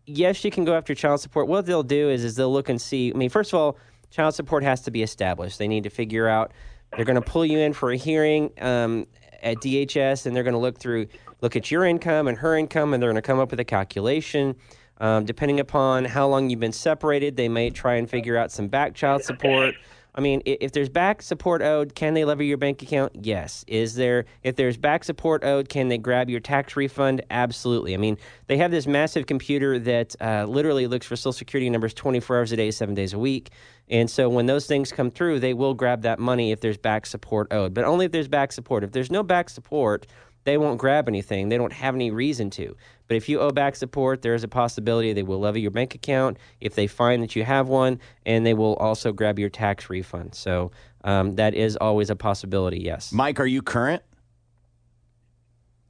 yes, 0.05 0.43
you 0.43 0.51
can 0.51 0.65
go 0.65 0.75
after 0.75 0.96
child 0.96 1.20
support. 1.22 1.48
What 1.48 1.65
they'll 1.65 1.84
do 1.84 2.10
is, 2.10 2.24
is 2.24 2.36
they'll 2.36 2.51
look 2.51 2.70
and 2.70 2.81
see. 2.81 3.12
I 3.13 3.17
mean, 3.17 3.29
first 3.29 3.53
of 3.53 3.60
all, 3.60 3.77
child 4.10 4.34
support 4.36 4.63
has 4.63 4.81
to 4.84 4.91
be 4.91 5.03
established. 5.03 5.58
They 5.58 5.67
need 5.67 5.84
to 5.84 5.89
figure 5.89 6.27
out. 6.27 6.53
They're 6.96 7.05
going 7.05 7.15
to 7.15 7.22
pull 7.22 7.46
you 7.46 7.60
in 7.60 7.72
for 7.74 7.91
a 7.91 7.98
hearing 7.98 8.51
um, 8.60 9.08
at 9.41 9.58
DHS, 9.58 10.25
and 10.25 10.36
they're 10.36 10.43
going 10.43 10.53
to 10.53 10.60
look 10.60 10.77
through, 10.77 11.08
look 11.41 11.55
at 11.55 11.72
your 11.72 11.86
income 11.86 12.27
and 12.27 12.38
her 12.38 12.58
income, 12.58 12.93
and 12.93 13.01
they're 13.01 13.10
going 13.10 13.15
to 13.22 13.25
come 13.25 13.39
up 13.39 13.51
with 13.51 13.60
a 13.62 13.65
calculation. 13.65 14.55
Um, 14.98 15.25
depending 15.25 15.60
upon 15.60 16.05
how 16.05 16.27
long 16.27 16.50
you've 16.50 16.60
been 16.60 16.74
separated, 16.74 17.36
they 17.36 17.50
may 17.50 17.70
try 17.72 17.96
and 17.96 18.10
figure 18.10 18.38
out 18.38 18.51
some 18.51 18.67
back 18.67 18.93
child 18.93 19.24
support. 19.24 19.74
I 20.13 20.20
mean, 20.20 20.41
if 20.46 20.74
there's 20.74 20.89
back 20.89 21.22
support 21.22 21.62
owed, 21.62 21.96
can 21.96 22.13
they 22.13 22.25
levy 22.25 22.46
your 22.46 22.58
bank 22.58 22.82
account? 22.82 23.13
Yes. 23.22 23.63
Is 23.68 23.96
there, 23.96 24.25
if 24.44 24.58
there's 24.58 24.75
back 24.75 25.06
support 25.06 25.44
owed, 25.44 25.70
can 25.70 25.88
they 25.88 25.98
grab 25.98 26.30
your 26.30 26.41
tax 26.41 26.75
refund? 26.75 27.22
Absolutely. 27.32 27.94
I 27.94 27.98
mean, 27.98 28.18
they 28.48 28.58
have 28.58 28.72
this 28.72 28.88
massive 28.88 29.25
computer 29.25 29.80
that 29.80 30.15
uh, 30.20 30.46
literally 30.46 30.88
looks 30.88 31.06
for 31.06 31.15
Social 31.15 31.32
Security 31.32 31.70
numbers 31.70 31.94
24 31.94 32.38
hours 32.38 32.51
a 32.51 32.58
day, 32.58 32.72
seven 32.72 32.94
days 32.94 33.13
a 33.13 33.20
week. 33.20 33.51
And 33.89 34.10
so 34.10 34.27
when 34.27 34.46
those 34.46 34.68
things 34.68 34.91
come 34.91 35.12
through, 35.12 35.39
they 35.39 35.53
will 35.53 35.74
grab 35.74 36.01
that 36.01 36.20
money 36.20 36.51
if 36.51 36.60
there's 36.60 36.77
back 36.77 37.06
support 37.06 37.48
owed, 37.51 37.74
but 37.74 37.86
only 37.86 38.06
if 38.06 38.12
there's 38.12 38.27
back 38.27 38.51
support. 38.51 38.84
If 38.84 38.91
there's 38.91 39.12
no 39.12 39.24
back 39.24 39.50
support, 39.50 40.08
they 40.43 40.57
won't 40.57 40.79
grab 40.79 41.07
anything. 41.07 41.50
They 41.50 41.57
don't 41.57 41.74
have 41.74 41.93
any 41.95 42.12
reason 42.12 42.50
to. 42.51 42.75
But 43.07 43.17
if 43.17 43.29
you 43.29 43.39
owe 43.39 43.51
back 43.51 43.75
support, 43.75 44.21
there 44.21 44.33
is 44.33 44.43
a 44.43 44.48
possibility 44.48 45.13
they 45.13 45.24
will 45.24 45.39
levy 45.39 45.62
your 45.62 45.71
bank 45.71 45.93
account 45.95 46.38
if 46.60 46.75
they 46.75 46.88
find 46.88 47.21
that 47.21 47.36
you 47.36 47.43
have 47.43 47.67
one, 47.67 48.00
and 48.25 48.45
they 48.45 48.53
will 48.53 48.75
also 48.75 49.12
grab 49.12 49.38
your 49.38 49.50
tax 49.50 49.89
refund. 49.89 50.33
So 50.33 50.71
um, 51.03 51.36
that 51.36 51.53
is 51.53 51.75
always 51.77 52.10
a 52.10 52.15
possibility, 52.15 52.79
yes. 52.79 53.12
Mike, 53.12 53.39
are 53.39 53.45
you 53.45 53.62
current? 53.62 54.01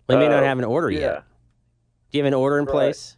They 0.07 0.17
may 0.17 0.27
not 0.27 0.43
Uh, 0.43 0.47
have 0.47 0.57
an 0.57 0.65
order 0.65 0.89
yeah. 0.91 0.99
yet. 0.99 1.23
Do 2.11 2.17
you 2.17 2.23
have 2.23 2.27
an 2.27 2.33
order 2.33 2.57
in 2.59 2.65
Right. 2.65 2.71
place? 2.73 3.15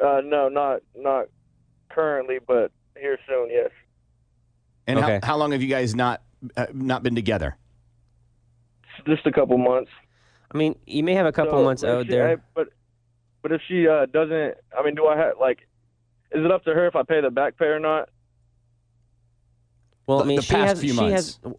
Uh, 0.00 0.20
no, 0.24 0.48
not 0.48 0.82
not 0.94 1.26
currently, 1.88 2.38
but 2.46 2.70
here 2.96 3.18
soon. 3.26 3.48
Yes. 3.50 3.70
And 4.86 4.98
Okay. 5.00 5.18
how, 5.22 5.28
how 5.28 5.36
long 5.36 5.50
have 5.52 5.62
you 5.62 5.68
guys 5.68 5.94
not 5.94 6.22
uh, 6.56 6.66
not 6.72 7.02
been 7.02 7.14
together? 7.16 7.56
Just 9.06 9.26
a 9.26 9.32
couple 9.32 9.56
months. 9.58 9.90
I 10.52 10.56
mean, 10.58 10.76
you 10.86 11.02
may 11.04 11.14
have 11.14 11.26
a 11.26 11.32
couple 11.32 11.58
So, 11.58 11.64
months 11.64 11.82
but 11.82 11.88
if 11.88 11.94
owed 11.96 12.06
she- 12.06 12.12
there. 12.12 12.28
I- 12.30 12.36
but 12.54 12.68
but 13.42 13.52
if 13.52 13.60
she 13.68 13.86
uh, 13.86 14.06
doesn't, 14.06 14.54
I 14.76 14.82
mean, 14.84 14.94
do 14.96 15.06
I 15.06 15.16
have 15.16 15.34
like? 15.40 15.60
Is 16.32 16.44
it 16.44 16.50
up 16.50 16.64
to 16.64 16.74
her 16.74 16.86
if 16.88 16.96
I 16.96 17.02
pay 17.04 17.20
the 17.20 17.30
back 17.30 17.56
pay 17.56 17.66
or 17.66 17.78
not? 17.78 18.08
Well, 20.06 20.18
I 20.18 20.22
The- 20.22 20.26
mean, 20.28 20.36
the 20.36 20.42
she 20.42 20.54
past 20.54 20.68
has 20.68 20.80
few 20.80 20.90
she 20.94 20.96
months. 21.00 21.38
has 21.44 21.54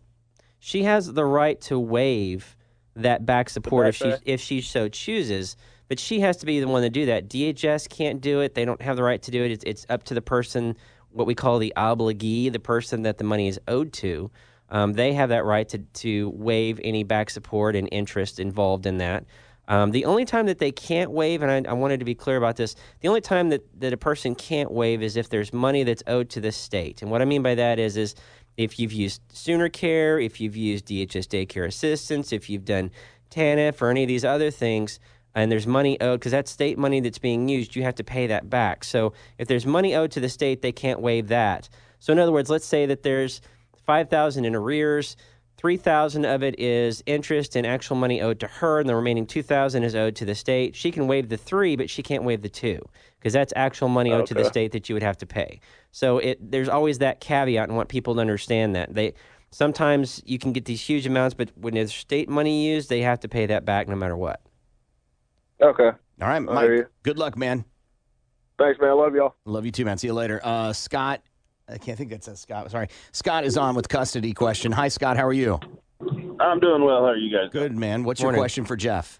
she 0.60 0.84
has 0.84 1.13
the 1.13 1.25
right 1.25 1.60
to 1.62 1.80
waive 1.80 2.56
that 2.96 3.25
back 3.25 3.50
support 3.50 3.88
if 3.88 3.96
she 3.96 4.10
back? 4.10 4.20
if 4.25 4.42
she 4.42 4.62
so 4.62 4.89
chooses. 4.89 5.56
But 5.88 6.00
she 6.00 6.20
has 6.20 6.36
to 6.38 6.46
be 6.46 6.60
the 6.60 6.68
one 6.68 6.82
to 6.82 6.89
do 6.89 7.06
that. 7.06 7.30
DHS 7.30 7.88
can't 7.88 8.20
do 8.20 8.42
it. 8.42 8.56
They 8.56 8.66
don't 8.66 8.82
have 8.82 8.98
the 8.98 9.04
right 9.04 9.22
to 9.22 9.32
do 9.32 9.42
it. 9.46 9.51
It's, 9.51 9.63
it's 9.63 9.86
up 9.88 10.04
to 10.06 10.13
the 10.13 10.22
person, 10.22 10.75
what 11.12 11.25
we 11.25 11.34
call 11.34 11.60
the 11.60 11.72
obligee, 11.77 12.51
the 12.51 12.60
person 12.60 13.04
that 13.04 13.20
the 13.20 13.24
money 13.24 13.48
is 13.48 13.58
owed 13.70 13.94
to. 13.94 14.30
Um, 14.70 14.94
they 14.94 15.14
have 15.14 15.30
that 15.30 15.46
right 15.46 15.68
to, 15.70 15.78
to 15.78 16.30
waive 16.30 16.80
any 16.84 17.04
back 17.04 17.30
support 17.30 17.76
and 17.76 17.88
interest 17.92 18.40
involved 18.40 18.86
in 18.86 18.98
that. 18.98 19.26
Um, 19.70 19.92
the 19.92 20.06
only 20.06 20.24
time 20.24 20.46
that 20.46 20.60
they 20.60 20.72
can't 20.72 21.12
waive, 21.12 21.42
and 21.42 21.68
I, 21.68 21.72
I 21.72 21.74
wanted 21.74 22.00
to 22.00 22.06
be 22.06 22.16
clear 22.16 22.38
about 22.38 22.56
this, 22.56 22.76
the 23.02 23.10
only 23.10 23.22
time 23.22 23.50
that, 23.50 23.64
that 23.82 23.92
a 23.92 23.98
person 23.98 24.34
can't 24.34 24.72
waive 24.72 25.04
is 25.04 25.18
if 25.18 25.30
there's 25.30 25.52
money 25.52 25.84
that's 25.84 26.04
owed 26.08 26.30
to 26.32 26.42
the 26.42 26.52
state. 26.52 27.02
And 27.02 27.12
what 27.12 27.22
I 27.22 27.26
mean 27.26 27.44
by 27.44 27.56
that 27.56 27.78
is, 27.80 27.98
is 27.98 28.16
if 28.56 28.80
you've 28.80 28.94
used 28.94 29.22
Sooner 29.32 29.70
Care, 29.70 30.20
if 30.20 30.40
you've 30.40 30.56
used 30.56 30.88
DHS 30.88 31.28
Daycare 31.28 31.68
Assistance, 31.68 32.32
if 32.32 32.50
you've 32.50 32.66
done 32.66 32.92
TANF 33.30 33.82
or 33.82 33.90
any 33.90 34.04
of 34.04 34.08
these 34.08 34.24
other 34.24 34.52
things, 34.52 35.00
and 35.36 35.52
there's 35.52 35.68
money 35.68 36.00
owed, 36.02 36.20
because 36.20 36.32
that's 36.32 36.50
state 36.50 36.78
money 36.78 37.00
that's 37.00 37.20
being 37.20 37.48
used, 37.48 37.76
you 37.76 37.84
have 37.84 37.96
to 37.96 38.04
pay 38.04 38.26
that 38.28 38.50
back. 38.50 38.84
So 38.84 39.14
if 39.38 39.48
there's 39.48 39.66
money 39.66 39.94
owed 39.94 40.12
to 40.12 40.20
the 40.20 40.30
state, 40.30 40.62
they 40.62 40.72
can't 40.72 41.00
waive 41.00 41.28
that. 41.28 41.70
So 42.00 42.14
in 42.14 42.20
other 42.20 42.32
words, 42.32 42.50
let's 42.50 42.66
say 42.66 42.86
that 42.88 43.04
there's 43.04 43.42
5000 43.88 44.46
in 44.46 44.53
arrears, 44.53 45.17
3000 45.58 46.25
of 46.25 46.44
it 46.44 46.60
is 46.60 47.01
interest 47.08 47.56
and 47.56 47.65
actual 47.65 47.96
money 47.96 48.22
owed 48.22 48.39
to 48.41 48.48
her, 48.48 48.79
and 48.79 48.88
the 48.88 48.96
remaining 48.96 49.25
2000 49.25 49.84
is 49.84 49.96
owed 49.96 50.15
to 50.17 50.25
the 50.25 50.36
state. 50.36 50.75
She 50.75 50.91
can 50.91 51.08
waive 51.08 51.29
the 51.29 51.38
three, 51.38 51.75
but 51.75 51.89
she 51.89 52.03
can't 52.03 52.24
waive 52.24 52.44
the 52.44 52.50
two, 52.50 52.79
because 53.17 53.34
that's 53.34 53.51
actual 53.56 53.89
money 53.89 54.12
owed 54.12 54.27
to 54.27 54.36
the 54.36 54.46
state 54.46 54.72
that 54.74 54.88
you 54.88 54.94
would 54.94 55.01
have 55.01 55.17
to 55.17 55.25
pay. 55.25 55.60
So 55.91 56.20
it 56.20 56.51
there's 56.51 56.70
always 56.70 57.00
that 57.00 57.20
caveat, 57.22 57.67
and 57.67 57.75
want 57.75 57.89
people 57.89 58.13
to 58.15 58.22
understand 58.22 58.75
that 58.75 58.94
they 58.94 59.15
sometimes 59.50 60.22
you 60.25 60.38
can 60.38 60.53
get 60.53 60.65
these 60.65 60.82
huge 60.82 61.08
amounts, 61.08 61.34
but 61.34 61.50
when 61.56 61.74
there's 61.74 61.94
state 61.94 62.29
money 62.29 62.67
used, 62.67 62.89
they 62.89 63.01
have 63.01 63.20
to 63.22 63.27
pay 63.27 63.48
that 63.48 63.65
back 63.65 63.88
no 63.88 63.96
matter 63.96 64.15
what. 64.15 64.41
Okay. 65.60 65.91
All 66.22 66.27
right, 66.27 66.39
Mike. 66.39 66.88
Good 67.01 67.17
luck, 67.17 67.36
man. 67.36 67.65
Thanks, 68.60 68.79
man. 68.79 68.89
I 68.89 68.94
love 68.94 69.15
y'all. 69.15 69.36
Love 69.46 69.65
you 69.65 69.72
too, 69.72 69.86
man. 69.86 69.98
See 69.98 70.08
you 70.08 70.13
later. 70.13 70.39
Uh, 70.44 70.74
Scott, 70.74 71.22
I 71.70 71.78
can't 71.78 71.98
think 71.98 72.12
that 72.12 72.24
says 72.24 72.40
Scott. 72.40 72.72
Sorry. 72.72 72.88
Scott 73.12 73.44
is 73.44 73.58
on 73.58 73.76
with 73.76 73.90
custody 73.90 74.34
question. 74.34 74.72
Hi, 74.72 74.88
Scott. 74.88 75.18
How 75.18 75.26
are 75.28 75.34
you? 75.34 75.60
I'm 76.40 76.60
doing 76.60 76.84
well. 76.84 77.00
How 77.00 77.12
are 77.12 77.18
you 77.18 77.36
guys? 77.36 77.50
Good, 77.52 77.76
man. 77.76 78.04
What's 78.04 78.22
Morning. 78.22 78.38
your 78.38 78.44
question 78.44 78.64
for 78.64 78.76
Jeff? 78.76 79.20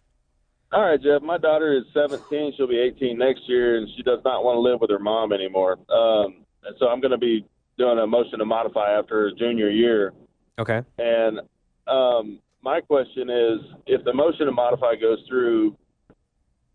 All 0.72 0.82
right, 0.82 1.02
Jeff. 1.02 1.22
My 1.22 1.38
daughter 1.38 1.76
is 1.78 1.84
17. 1.94 2.54
She'll 2.56 2.68
be 2.68 2.80
18 2.80 3.18
next 3.18 3.42
year, 3.48 3.78
and 3.78 3.88
she 3.96 4.04
does 4.04 4.20
not 4.24 4.44
want 4.44 4.56
to 4.56 4.60
live 4.60 4.80
with 4.80 4.90
her 4.92 5.00
mom 5.00 5.34
anymore. 5.34 5.74
Um, 5.90 6.46
and 6.64 6.76
so 6.80 6.88
I'm 6.88 7.02
going 7.02 7.12
to 7.12 7.18
be 7.18 7.46
doing 7.78 8.00
a 8.00 8.08
motion 8.08 8.40
to 8.40 8.46
modify 8.46 8.98
after 8.98 9.30
her 9.30 9.32
junior 9.38 9.70
year. 9.70 10.14
Okay. 10.60 10.82
And 10.98 11.40
um, 11.88 12.40
my 12.62 12.82
question 12.82 13.30
is, 13.30 13.60
if 13.86 14.04
the 14.04 14.14
motion 14.14 14.46
to 14.46 14.52
modify 14.52 14.96
goes 14.96 15.20
through, 15.28 15.76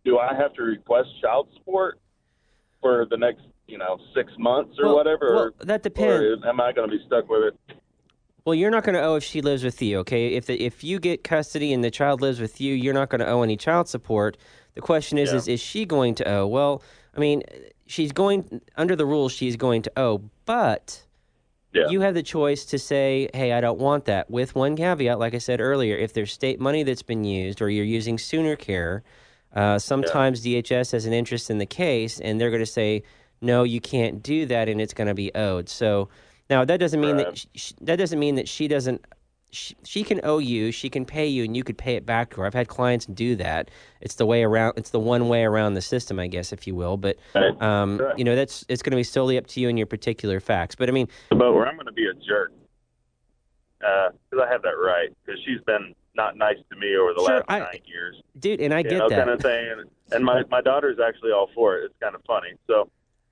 do 0.04 0.18
I 0.18 0.34
have 0.34 0.52
to 0.54 0.62
request 0.62 1.08
child 1.20 1.48
support 1.56 1.98
for 2.80 3.06
the 3.10 3.16
next, 3.16 3.42
you 3.66 3.78
know, 3.78 3.98
six 4.14 4.32
months 4.38 4.76
or 4.78 4.86
Well- 4.86 4.96
whatever? 4.96 5.34
well, 5.34 5.50
that 5.60 5.82
depends. 5.82 6.42
or 6.42 6.48
am 6.48 6.60
I 6.60 6.72
going 6.72 6.90
to 6.90 6.96
be 6.96 7.02
stuck 7.06 7.28
with 7.28 7.44
it? 7.44 7.76
Well, 8.44 8.54
you're 8.56 8.70
not 8.70 8.82
going 8.82 8.96
to 8.96 9.02
owe 9.02 9.14
if 9.14 9.22
she 9.22 9.40
lives 9.40 9.62
with 9.62 9.80
you, 9.80 9.98
okay? 10.00 10.34
If 10.34 10.46
the, 10.46 10.60
if 10.60 10.82
you 10.82 10.98
get 10.98 11.22
custody 11.22 11.72
and 11.72 11.84
the 11.84 11.92
child 11.92 12.20
lives 12.20 12.40
with 12.40 12.60
you, 12.60 12.74
you're 12.74 12.92
not 12.94 13.08
going 13.08 13.20
to 13.20 13.26
owe 13.28 13.42
any 13.42 13.56
child 13.56 13.88
support. 13.88 14.36
The 14.74 14.80
question 14.80 15.16
is, 15.16 15.30
Yeah. 15.30 15.36
is 15.36 15.48
is 15.48 15.60
she 15.60 15.84
going 15.84 16.16
to 16.16 16.28
owe? 16.28 16.46
Well, 16.48 16.82
I 17.16 17.20
mean, 17.20 17.44
she's 17.86 18.10
going 18.10 18.60
under 18.76 18.96
the 18.96 19.06
rules. 19.06 19.30
She's 19.32 19.54
going 19.54 19.82
to 19.82 19.92
owe, 19.96 20.22
but 20.44 21.04
Yeah. 21.72 21.88
you 21.88 22.00
have 22.00 22.14
the 22.14 22.22
choice 22.22 22.64
to 22.66 22.78
say, 22.80 23.28
"Hey, 23.32 23.52
I 23.52 23.60
don't 23.60 23.78
want 23.78 24.06
that." 24.06 24.28
With 24.28 24.56
one 24.56 24.74
caveat, 24.76 25.20
like 25.20 25.34
I 25.34 25.38
said 25.38 25.60
earlier, 25.60 25.96
if 25.96 26.12
there's 26.12 26.32
state 26.32 26.58
money 26.58 26.82
that's 26.82 27.02
been 27.02 27.22
used, 27.22 27.62
or 27.62 27.70
you're 27.70 27.84
using 27.84 28.18
Sooner 28.18 28.56
Care, 28.56 29.04
uh, 29.54 29.78
sometimes 29.78 30.40
DHS 30.42 30.90
has 30.92 31.06
an 31.06 31.12
interest 31.12 31.48
in 31.48 31.58
the 31.58 31.66
case, 31.66 32.18
and 32.18 32.40
they're 32.40 32.50
going 32.50 32.60
to 32.62 32.66
say, 32.66 33.02
"No, 33.42 33.64
you 33.64 33.80
can't 33.80 34.22
do 34.22 34.46
that," 34.46 34.68
and 34.68 34.80
it's 34.80 34.94
going 34.94 35.08
to 35.08 35.14
be 35.14 35.30
owed. 35.34 35.68
So 35.68 36.08
now 36.48 36.64
that 36.64 36.78
doesn't 36.80 37.00
mean 37.00 37.16
that 37.16 37.26
Right. 37.28 37.38
sh- 37.38 37.46
sh- 37.54 37.72
that 37.82 37.96
doesn't 37.96 38.18
mean 38.18 38.36
that 38.36 38.48
she 38.48 38.68
doesn't. 38.68 39.04
She, 39.54 39.76
she 39.84 40.02
can 40.02 40.18
owe 40.24 40.38
you. 40.38 40.72
She 40.72 40.88
can 40.88 41.04
pay 41.04 41.26
you, 41.26 41.44
and 41.44 41.54
you 41.54 41.62
could 41.62 41.76
pay 41.76 41.96
it 41.96 42.06
back 42.06 42.30
to 42.30 42.40
her. 42.40 42.46
I've 42.46 42.54
had 42.54 42.68
clients 42.68 43.04
do 43.04 43.36
that. 43.36 43.70
It's 44.00 44.14
the 44.14 44.24
way 44.24 44.44
around. 44.44 44.74
It's 44.78 44.88
the 44.90 44.98
one 45.00 45.28
way 45.28 45.44
around 45.44 45.74
the 45.74 45.82
system, 45.82 46.18
I 46.18 46.26
guess, 46.26 46.54
if 46.54 46.66
you 46.66 46.74
will. 46.74 46.96
But 46.96 47.18
Right. 47.34 47.60
um, 47.60 47.98
Right. 47.98 48.16
you 48.18 48.24
know, 48.24 48.34
that's 48.34 48.64
it's 48.70 48.80
going 48.80 48.92
to 48.92 48.96
be 48.96 49.02
solely 49.02 49.36
up 49.36 49.46
to 49.48 49.60
you 49.60 49.68
and 49.68 49.76
your 49.78 49.86
particular 49.86 50.40
facts. 50.40 50.74
But 50.74 50.88
I 50.88 50.92
mean, 50.92 51.06
But 51.28 51.52
where 51.52 51.66
I'm 51.66 51.74
going 51.74 51.84
to 51.86 51.92
be 51.92 52.06
a 52.06 52.14
jerk 52.14 52.52
because 53.80 54.46
I 54.46 54.50
have 54.50 54.62
that 54.62 54.76
right 54.82 55.10
because 55.26 55.40
she's 55.44 55.60
been 55.66 55.94
not 56.14 56.36
nice 56.36 56.56
to 56.70 56.76
me 56.78 56.96
over 56.96 57.12
the 57.14 57.24
Sure, 57.26 57.36
last 57.38 57.44
I- 57.48 57.58
nine 57.58 57.80
years. 57.84 58.22
dude, 58.38 58.60
and 58.60 58.72
I 58.72 58.78
you 58.78 58.84
get 58.84 58.98
know, 58.98 59.08
that. 59.08 59.18
kind 59.18 59.30
of 59.30 59.40
thing. 59.40 59.68
And, 59.70 59.90
and 60.12 60.24
my 60.24 60.44
my 60.50 60.60
daughter's 60.62 60.98
actually 60.98 61.32
all 61.32 61.50
for 61.54 61.76
it. 61.78 61.84
It's 61.86 61.94
kind 62.00 62.14
of 62.14 62.22
funny. 62.26 62.52
So 62.66 62.88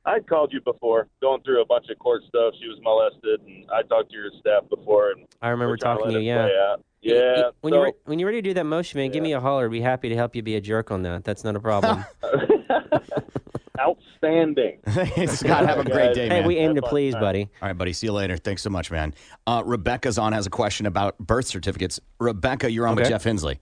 I'd 0.06 0.26
called 0.26 0.52
you 0.52 0.60
before, 0.62 1.08
going 1.20 1.42
through 1.42 1.60
a 1.62 1.66
bunch 1.66 1.86
of 1.90 1.98
court 1.98 2.22
stuff. 2.28 2.54
She 2.60 2.66
was 2.68 2.78
molested, 2.82 3.40
and 3.46 3.66
I 3.70 3.82
talked 3.82 4.10
to 4.10 4.16
your 4.16 4.30
staff 4.40 4.62
before. 4.70 5.10
And 5.12 5.26
I 5.42 5.48
remember 5.50 5.76
talking 5.76 6.06
to 6.06 6.12
let 6.12 6.22
you. 6.22 6.30
it 6.32 6.34
Yeah. 6.34 6.42
play 6.46 6.56
out. 6.56 6.84
Yeah. 7.02 7.50
When 7.60 7.72
so, 7.72 7.76
you're 7.78 7.84
re- 7.86 7.92
when 8.04 8.18
you're 8.18 8.26
ready 8.28 8.42
to 8.42 8.48
do 8.50 8.54
that 8.54 8.64
motion, 8.64 8.98
man, 8.98 9.10
give 9.10 9.22
me 9.22 9.32
a 9.32 9.40
holler. 9.40 9.66
I'd 9.66 9.70
be 9.70 9.80
happy 9.80 10.08
to 10.10 10.16
help 10.16 10.34
you 10.36 10.42
be 10.42 10.56
a 10.56 10.60
jerk 10.60 10.90
on 10.90 11.02
that. 11.02 11.24
That's 11.24 11.44
not 11.44 11.56
a 11.56 11.60
problem. 11.60 12.04
outstanding. 13.78 14.78
Scott, 15.26 15.66
have 15.66 15.78
a 15.78 15.84
great 15.84 16.14
day, 16.14 16.28
hey, 16.28 16.40
man. 16.40 16.46
we 16.46 16.56
aim 16.56 16.74
to 16.74 16.82
please, 16.82 17.14
All 17.14 17.20
right. 17.20 17.26
buddy. 17.26 17.48
All 17.62 17.68
right, 17.68 17.76
buddy. 17.78 17.92
See 17.92 18.06
you 18.06 18.12
later. 18.12 18.36
Thanks 18.36 18.62
so 18.62 18.70
much, 18.70 18.90
man. 18.90 19.14
Uh, 19.46 19.62
Rebecca's 19.64 20.18
on 20.18 20.32
has 20.32 20.46
a 20.46 20.50
question 20.50 20.86
about 20.86 21.16
birth 21.18 21.46
certificates. 21.46 21.98
Rebecca, 22.18 22.70
you're 22.70 22.86
on 22.86 22.96
with 22.96 23.08
Jeff 23.08 23.24
Hensley. 23.24 23.58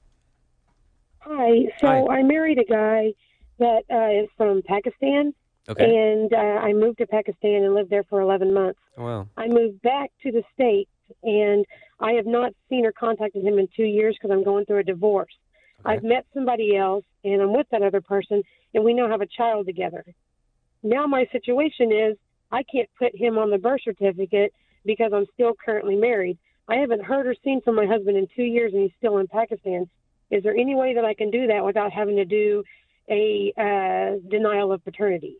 Hi. 1.21 1.67
So 1.81 1.87
Hi. 1.87 2.17
I 2.19 2.23
married 2.23 2.59
a 2.59 2.65
guy 2.65 3.13
that 3.59 3.83
uh, 3.93 4.23
is 4.25 4.29
from 4.37 4.63
Pakistan, 4.67 5.33
Okay. 5.69 5.85
and 5.85 6.33
uh, 6.33 6.37
I 6.37 6.73
moved 6.73 6.99
to 6.99 7.07
Pakistan 7.07 7.63
and 7.65 7.75
lived 7.75 7.91
there 7.91 8.05
for 8.05 8.21
11 8.21 8.55
months. 8.55 8.79
Oh, 8.97 9.05
wow. 9.05 9.29
I 9.37 9.49
moved 9.49 9.83
back 9.83 10.11
to 10.23 10.33
the 10.33 10.43
States, 10.55 10.91
and 11.23 11.67
I 12.01 12.13
have 12.13 12.27
not 12.27 12.53
seen 12.71 12.87
or 12.87 12.93
contacted 12.93 13.45
him 13.45 13.59
in 13.59 13.69
two 13.77 13.85
years 13.85 14.17
because 14.17 14.35
I'm 14.35 14.45
going 14.45 14.65
through 14.65 14.79
a 14.79 14.85
divorce. 14.85 15.33
Okay. 15.81 15.95
I've 15.95 16.03
met 16.03 16.27
somebody 16.33 16.77
else, 16.77 17.05
and 17.23 17.43
I'm 17.43 17.53
with 17.53 17.67
that 17.71 17.83
other 17.83 18.01
person, 18.01 18.43
and 18.75 18.83
we 18.83 18.95
now 18.95 19.09
have 19.09 19.21
a 19.21 19.27
child 19.27 19.67
together. 19.67 20.05
Now 20.83 21.07
my 21.07 21.27
situation 21.33 21.93
is 21.93 22.17
I 22.51 22.63
can't 22.63 22.89
put 22.99 23.15
him 23.15 23.37
on 23.37 23.51
the 23.51 23.59
birth 23.59 23.83
certificate 23.85 24.55
because 24.87 25.13
I'm 25.13 25.27
still 25.35 25.55
currently 25.63 25.97
married. 25.97 26.39
I 26.69 26.77
haven't 26.77 27.05
heard 27.05 27.27
or 27.27 27.35
seen 27.45 27.61
from 27.63 27.75
my 27.75 27.87
husband 27.87 28.17
in 28.17 28.27
two 28.35 28.43
years, 28.43 28.73
and 28.73 28.83
he's 28.83 28.93
still 28.99 29.19
in 29.19 29.27
Pakistan. 29.27 29.89
Is 30.31 30.43
there 30.43 30.55
any 30.55 30.75
way 30.75 30.95
that 30.95 31.05
I 31.05 31.15
can 31.15 31.31
do 31.31 31.47
that 31.47 31.65
without 31.65 31.93
having 31.93 32.17
to 32.17 32.25
do 32.25 32.63
a 33.11 33.53
uh, 33.57 34.29
denial 34.31 34.73
of 34.73 34.85
paternity? 34.85 35.37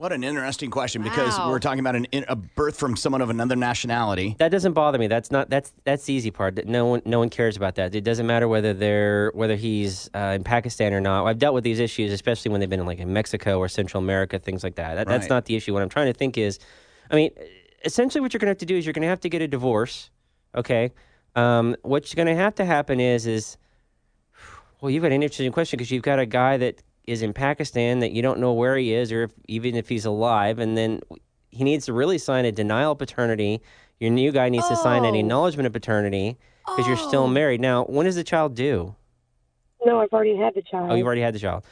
What 0.00 0.12
an 0.12 0.24
interesting 0.24 0.70
question 0.70 1.02
because 1.02 1.36
Wow. 1.38 1.50
we're 1.50 1.58
talking 1.58 1.80
about 1.80 1.94
an, 1.94 2.06
a 2.26 2.34
birth 2.34 2.78
from 2.78 2.96
someone 2.96 3.20
of 3.20 3.28
another 3.28 3.54
nationality. 3.54 4.34
That 4.38 4.48
doesn't 4.50 4.72
bother 4.72 4.96
me. 4.96 5.08
That's 5.08 5.30
not 5.30 5.50
that's 5.50 5.74
that's 5.84 6.06
the 6.06 6.14
easy 6.14 6.30
part. 6.30 6.54
That 6.56 6.66
No 6.66 6.86
one 6.86 7.02
no 7.04 7.18
one 7.18 7.28
cares 7.28 7.54
about 7.54 7.74
that. 7.74 7.94
It 7.94 8.02
doesn't 8.02 8.26
matter 8.26 8.48
whether 8.48 8.72
they're 8.72 9.30
whether 9.34 9.56
he's 9.56 10.08
uh, 10.14 10.32
in 10.36 10.42
Pakistan 10.42 10.94
or 10.94 11.02
not. 11.02 11.26
I've 11.26 11.38
dealt 11.38 11.52
with 11.52 11.64
these 11.64 11.80
issues, 11.80 12.14
especially 12.14 12.50
when 12.50 12.60
they've 12.60 12.70
been 12.70 12.80
in 12.80 12.86
like 12.86 12.98
in 12.98 13.12
Mexico 13.12 13.58
or 13.58 13.68
Central 13.68 14.02
America, 14.02 14.38
things 14.38 14.64
like 14.64 14.76
that. 14.76 14.94
that 14.94 15.06
That's 15.06 15.28
not 15.28 15.44
the 15.44 15.54
issue. 15.54 15.74
What 15.74 15.82
I'm 15.82 15.90
trying 15.90 16.10
to 16.10 16.18
think 16.18 16.38
is, 16.38 16.58
I 17.10 17.16
mean, 17.16 17.30
essentially, 17.84 18.22
what 18.22 18.32
you're 18.32 18.38
going 18.38 18.46
to 18.46 18.52
have 18.52 18.58
to 18.58 18.64
do 18.64 18.78
is 18.78 18.86
you're 18.86 18.94
going 18.94 19.02
to 19.02 19.08
have 19.08 19.20
to 19.20 19.28
get 19.28 19.42
a 19.42 19.48
divorce. 19.48 20.08
Okay. 20.54 20.92
Um, 21.36 21.76
what's 21.82 22.14
going 22.14 22.28
to 22.28 22.36
have 22.36 22.54
to 22.54 22.64
happen 22.64 23.00
is 23.00 23.26
is 23.26 23.58
well, 24.80 24.88
you've 24.88 25.02
got 25.02 25.12
an 25.12 25.22
interesting 25.22 25.52
question 25.52 25.76
because 25.76 25.90
you've 25.90 26.02
got 26.02 26.18
a 26.18 26.24
guy 26.24 26.56
that 26.56 26.82
is 27.06 27.22
in 27.22 27.32
Pakistan 27.32 28.00
that 28.00 28.12
you 28.12 28.22
don't 28.22 28.38
know 28.40 28.52
where 28.52 28.76
he 28.76 28.92
is 28.94 29.10
or 29.12 29.24
if, 29.24 29.32
even 29.48 29.74
if 29.74 29.88
he's 29.88 30.04
alive, 30.04 30.58
and 30.58 30.76
then 30.76 31.00
he 31.50 31.64
needs 31.64 31.86
to 31.86 31.92
really 31.92 32.18
sign 32.18 32.44
a 32.44 32.52
denial 32.52 32.92
of 32.92 32.98
paternity. 32.98 33.60
Your 33.98 34.10
new 34.10 34.32
guy 34.32 34.48
needs 34.48 34.68
to 34.68 34.76
sign 34.76 35.04
an 35.04 35.14
Oh. 35.14 35.18
acknowledgement 35.18 35.66
of 35.66 35.72
paternity 35.72 36.36
because 36.64 36.86
you're 36.86 36.96
still 36.96 37.24
Oh. 37.24 37.28
married. 37.28 37.60
Now, 37.60 37.84
when 37.84 38.06
does 38.06 38.16
the 38.16 38.24
child 38.24 38.54
due? 38.54 38.94
No, 39.84 40.00
I've 40.00 40.12
already 40.12 40.36
had 40.36 40.54
the 40.54 40.62
child. 40.62 40.90
Oh, 40.90 40.94
you've 40.94 41.06
already 41.06 41.22
had 41.22 41.34
the 41.34 41.38
child. 41.38 41.64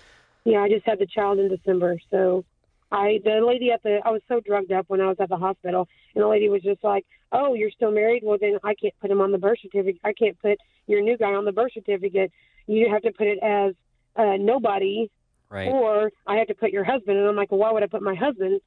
Yeah, 0.45 0.63
I 0.63 0.69
just 0.69 0.85
had 0.87 0.99
the 0.99 1.07
child 1.07 1.39
in 1.39 1.49
December. 1.49 1.99
So 2.11 2.45
I 2.91 3.21
the 3.23 3.41
lady 3.47 3.71
at 3.71 3.83
the 3.83 4.01
I 4.05 4.11
was 4.11 4.23
so 4.29 4.41
drugged 4.41 4.73
up 4.73 4.87
when 4.89 5.01
I 5.01 5.07
was 5.09 5.17
at 5.21 5.29
the 5.29 5.37
hospital 5.37 5.87
and 6.15 6.25
the 6.25 6.29
lady 6.29 6.49
was 6.49 6.63
just 6.63 6.83
like, 6.83 7.05
Oh, 7.33 7.53
you're 7.53 7.71
still 7.71 7.91
married? 7.91 8.23
Well 8.25 8.39
then 8.41 8.59
I 8.65 8.75
can't 8.75 8.95
put 9.01 9.11
him 9.11 9.21
on 9.21 9.31
the 9.31 9.37
birth 9.39 9.59
certificate. 9.61 10.01
I 10.05 10.15
can't 10.15 10.39
put 10.41 10.59
your 10.87 11.03
new 11.03 11.19
guy 11.19 11.35
on 11.35 11.45
the 11.45 11.53
birth 11.53 11.73
certificate. 11.75 12.33
You 12.67 12.89
have 12.91 13.03
to 13.03 13.13
put 13.13 13.27
it 13.27 13.39
as 13.43 13.75
uh 14.17 14.37
nobody 14.39 15.11
Right. 15.51 15.69
or 15.69 16.11
I 16.27 16.37
have 16.37 16.49
to 16.49 16.55
put 16.55 16.71
your 16.73 16.85
husband 16.85 17.17
and 17.19 17.27
I'm 17.27 17.37
like, 17.37 17.51
Well 17.51 17.61
why 17.61 17.73
would 17.73 17.83
I 17.83 17.87
put 17.87 18.03
my 18.03 18.15
husband? 18.15 18.61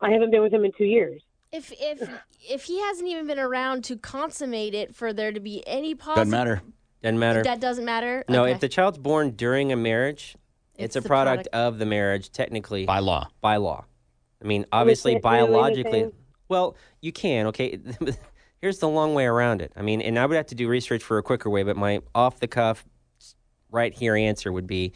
I 0.00 0.10
haven't 0.10 0.30
been 0.30 0.42
with 0.42 0.52
him 0.52 0.64
in 0.64 0.72
two 0.78 0.84
years. 0.84 1.22
If 1.50 1.72
if 1.80 2.08
if 2.48 2.64
he 2.64 2.80
hasn't 2.80 3.08
even 3.08 3.26
been 3.26 3.38
around 3.38 3.82
to 3.84 3.96
consummate 3.96 4.74
it 4.74 4.94
for 4.94 5.12
there 5.12 5.32
to 5.32 5.40
be 5.40 5.64
any 5.66 5.94
possible, 5.94 6.16
Doesn't 6.20 6.30
matter. 6.30 6.62
Doesn't 7.02 7.18
matter. 7.18 7.42
That 7.42 7.60
doesn't 7.60 7.84
matter. 7.84 8.24
no, 8.28 8.42
Okay. 8.44 8.52
if 8.52 8.60
the 8.60 8.68
child's 8.68 8.98
born 8.98 9.30
during 9.32 9.72
a 9.72 9.76
marriage, 9.76 10.36
it's, 10.74 10.96
It's 10.96 11.04
a 11.04 11.08
product, 11.08 11.50
product. 11.50 11.54
of 11.54 11.78
the 11.78 11.86
marriage, 11.86 12.30
technically 12.30 12.86
By 12.86 12.98
law. 13.00 13.28
by 13.40 13.56
law. 13.56 13.84
I 14.42 14.46
mean, 14.46 14.66
obviously, 14.70 15.12
can't 15.14 15.22
biologically. 15.22 16.10
Well, 16.48 16.76
you 17.00 17.10
can. 17.12 17.46
Okay, 17.48 17.78
here's 18.60 18.78
the 18.78 18.88
long 18.88 19.14
way 19.14 19.26
around 19.26 19.60
it. 19.62 19.72
I 19.74 19.82
mean, 19.82 20.00
and 20.00 20.18
I 20.18 20.26
would 20.26 20.36
have 20.36 20.46
to 20.46 20.54
do 20.54 20.68
research 20.68 21.02
for 21.02 21.18
a 21.18 21.22
quicker 21.22 21.50
way, 21.50 21.62
but 21.64 21.76
my 21.76 22.00
off 22.14 22.38
the 22.40 22.46
cuff, 22.48 22.84
right 23.70 23.92
here 23.92 24.14
answer 24.16 24.52
would 24.52 24.66
be 24.68 24.92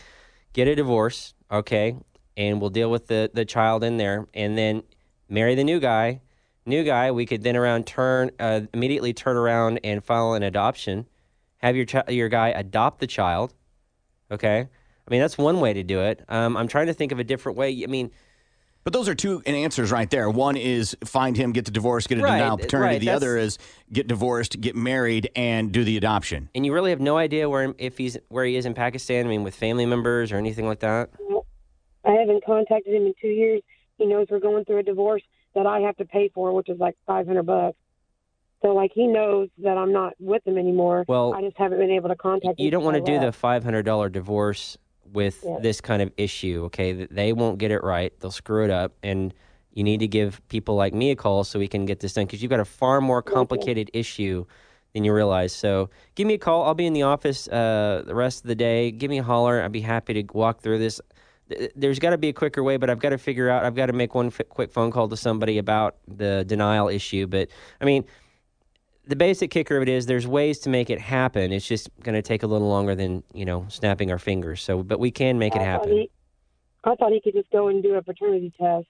get 0.53 0.69
a 0.69 0.75
divorce, 0.75 1.35
okay, 1.51 1.97
and 2.37 2.61
we'll 2.61 2.71
deal 2.71 2.91
with 2.91 3.07
the 3.07 3.31
the 3.33 3.45
child 3.45 3.85
in 3.85 3.97
there, 3.97 4.27
and 4.35 4.57
then 4.57 4.83
marry 5.29 5.55
the 5.55 5.65
new 5.65 5.81
guy. 5.81 6.21
New 6.65 6.85
guy, 6.85 7.11
we 7.11 7.27
could 7.27 7.43
then 7.43 7.57
around 7.57 7.87
turn 7.87 8.31
uh, 8.39 8.63
immediately 8.73 9.13
turn 9.13 9.37
around 9.37 9.81
and 9.83 10.05
file 10.05 10.35
an 10.35 10.43
adoption. 10.43 11.09
Have 11.59 11.77
your 11.77 11.87
chi- 11.87 12.05
your 12.09 12.29
guy 12.29 12.49
adopt 12.49 13.01
the 13.01 13.07
child, 13.07 13.55
okay. 14.31 14.69
I 15.07 15.11
mean, 15.11 15.21
that's 15.21 15.37
one 15.37 15.61
way 15.61 15.73
to 15.73 15.83
do 15.83 16.01
it. 16.01 16.25
Um, 16.29 16.57
I'm 16.57 16.69
trying 16.69 16.87
to 16.87 16.95
think 16.95 17.11
of 17.11 17.19
a 17.19 17.25
different 17.25 17.59
way. 17.59 17.83
I 17.83 17.87
mean, 17.89 18.13
But 18.85 18.93
those 18.93 19.09
are 19.09 19.15
two 19.15 19.41
answers 19.47 19.93
right 19.93 20.11
there. 20.11 20.29
One 20.29 20.57
is 20.57 20.97
find 21.05 21.37
him, 21.37 21.53
get 21.53 21.65
the 21.67 21.71
divorce, 21.71 22.07
get 22.09 22.19
a 22.19 22.23
Right, 22.23 22.39
denial 22.39 22.59
paternity. 22.59 22.95
right, 22.95 23.01
the 23.01 23.11
other 23.11 23.37
is 23.39 23.59
get 23.93 24.09
divorced, 24.09 24.61
get 24.61 24.75
married, 24.75 25.31
and 25.37 25.71
do 25.71 25.85
the 25.85 25.97
adoption. 25.97 26.49
and 26.55 26.67
you 26.67 26.73
really 26.73 26.91
have 26.91 27.01
no 27.01 27.17
idea 27.17 27.49
where 27.49 27.75
if 27.79 27.97
he's 27.99 28.19
where 28.29 28.45
he 28.45 28.57
is 28.57 28.67
in 28.67 28.75
Pakistan. 28.75 29.27
I 29.27 29.29
mean, 29.29 29.45
with 29.45 29.55
family 29.55 29.87
members 29.87 30.33
or 30.33 30.37
anything 30.37 30.67
like 30.67 30.81
that. 30.81 31.11
I 32.05 32.11
haven't 32.13 32.45
contacted 32.45 32.93
him 32.93 33.07
in 33.07 33.15
two 33.21 33.29
years. 33.29 33.63
He 33.99 34.07
knows 34.07 34.27
we're 34.29 34.41
going 34.41 34.65
through 34.65 34.79
a 34.79 34.83
divorce 34.83 35.23
that 35.55 35.67
I 35.67 35.81
have 35.81 35.97
to 35.99 36.05
pay 36.05 36.29
for, 36.35 36.53
which 36.53 36.69
is 36.69 36.79
like 36.81 36.97
five 37.07 37.27
hundred 37.29 37.45
bucks. 37.45 37.77
So 38.63 38.69
like 38.75 38.91
he 38.95 39.07
knows 39.07 39.49
that 39.59 39.77
I'm 39.77 39.93
not 39.93 40.15
with 40.19 40.45
him 40.47 40.59
anymore. 40.59 41.05
Well, 41.07 41.35
I 41.35 41.43
just 41.43 41.57
haven't 41.57 41.79
been 41.79 41.91
able 41.91 42.09
to 42.09 42.17
contact 42.17 42.59
him. 42.59 42.65
You 42.65 42.71
don't 42.73 42.83
want 42.83 42.95
to 42.97 42.99
since 43.01 43.09
I 43.11 43.21
do 43.21 43.27
the 43.27 43.33
five 43.33 43.63
hundred 43.63 43.85
dollar 43.85 44.09
divorce 44.09 44.77
with 45.13 45.43
Yeah. 45.47 45.59
this 45.61 45.81
kind 45.81 46.03
of 46.03 46.11
issue. 46.17 46.63
Okay, 46.67 46.93
they 47.11 47.33
won't 47.33 47.59
get 47.59 47.71
it 47.71 47.83
right. 47.83 48.13
They'll 48.21 48.31
screw 48.31 48.65
it 48.65 48.71
up, 48.71 48.93
and 49.03 49.33
you 49.75 49.85
need 49.85 50.01
to 50.01 50.09
give 50.09 50.41
people 50.49 50.75
like 50.75 50.93
me 50.95 51.11
a 51.11 51.17
call 51.17 51.45
so 51.45 51.59
we 51.59 51.69
can 51.69 51.87
get 51.87 52.01
this 52.01 52.15
done 52.15 52.27
because 52.27 52.43
you've 52.43 52.51
got 52.51 52.61
a 52.61 52.65
far 52.65 53.01
more 53.01 53.23
complicated 53.23 53.91
issue 53.95 54.45
than 54.93 55.05
you 55.05 55.15
realize. 55.15 55.53
So 55.55 55.89
give 56.15 56.27
me 56.27 56.35
a 56.35 56.39
call. 56.39 56.65
I'll 56.65 56.75
be 56.75 56.87
in 56.87 56.93
the 56.93 57.03
office 57.03 57.49
uh, 57.49 58.03
the 58.07 58.15
rest 58.15 58.45
of 58.45 58.49
the 58.49 58.55
day. 58.55 58.91
Give 58.91 59.11
me 59.11 59.19
a 59.19 59.23
holler. 59.23 59.63
I'd 59.63 59.73
be 59.73 59.81
happy 59.81 60.23
to 60.23 60.33
walk 60.35 60.61
through 60.61 60.79
this. 60.79 61.01
There's 61.75 61.99
got 61.99 62.11
to 62.11 62.19
be 62.19 62.29
a 62.29 62.33
quicker 62.33 62.63
way, 62.63 62.77
but 62.77 62.89
I've 62.91 62.99
got 62.99 63.11
to 63.11 63.19
figure 63.19 63.49
out. 63.49 63.65
I've 63.65 63.75
got 63.75 63.87
to 63.87 63.93
make 63.93 64.15
one 64.15 64.27
f- 64.29 64.41
quick 64.49 64.71
phone 64.71 64.91
call 64.91 65.09
to 65.09 65.17
somebody 65.17 65.59
about 65.59 65.97
the 66.09 66.45
denial 66.47 66.89
issue. 66.89 67.27
But 67.27 67.49
I 67.81 67.85
mean, 67.85 68.05
the 69.07 69.17
basic 69.17 69.51
kicker 69.51 69.77
of 69.77 69.83
it 69.83 69.89
is 69.89 70.07
there's 70.07 70.27
ways 70.27 70.61
to 70.61 70.71
make 70.71 70.89
it 70.91 71.01
happen. 71.01 71.53
It's 71.53 71.67
just 71.67 71.91
going 72.03 72.15
to 72.15 72.23
take 72.23 72.43
a 72.43 72.47
little 72.47 72.69
longer 72.69 72.95
than 72.95 73.23
you 73.35 73.45
know 73.45 73.67
snapping 73.69 74.11
our 74.11 74.19
fingers. 74.19 74.63
So, 74.63 74.83
but 74.83 75.01
we 75.01 75.11
can 75.11 75.39
make 75.39 75.55
it 75.55 75.63
I 75.63 75.65
thought 75.65 75.67
happen. 75.71 75.93
he- 75.93 76.11
I 76.85 76.97
thought 76.97 77.13
he 77.13 77.21
could 77.21 77.35
just 77.35 77.49
go 77.53 77.69
and 77.69 77.81
do 77.81 77.95
a 77.95 78.03
paternity 78.03 78.53
test, 78.59 78.89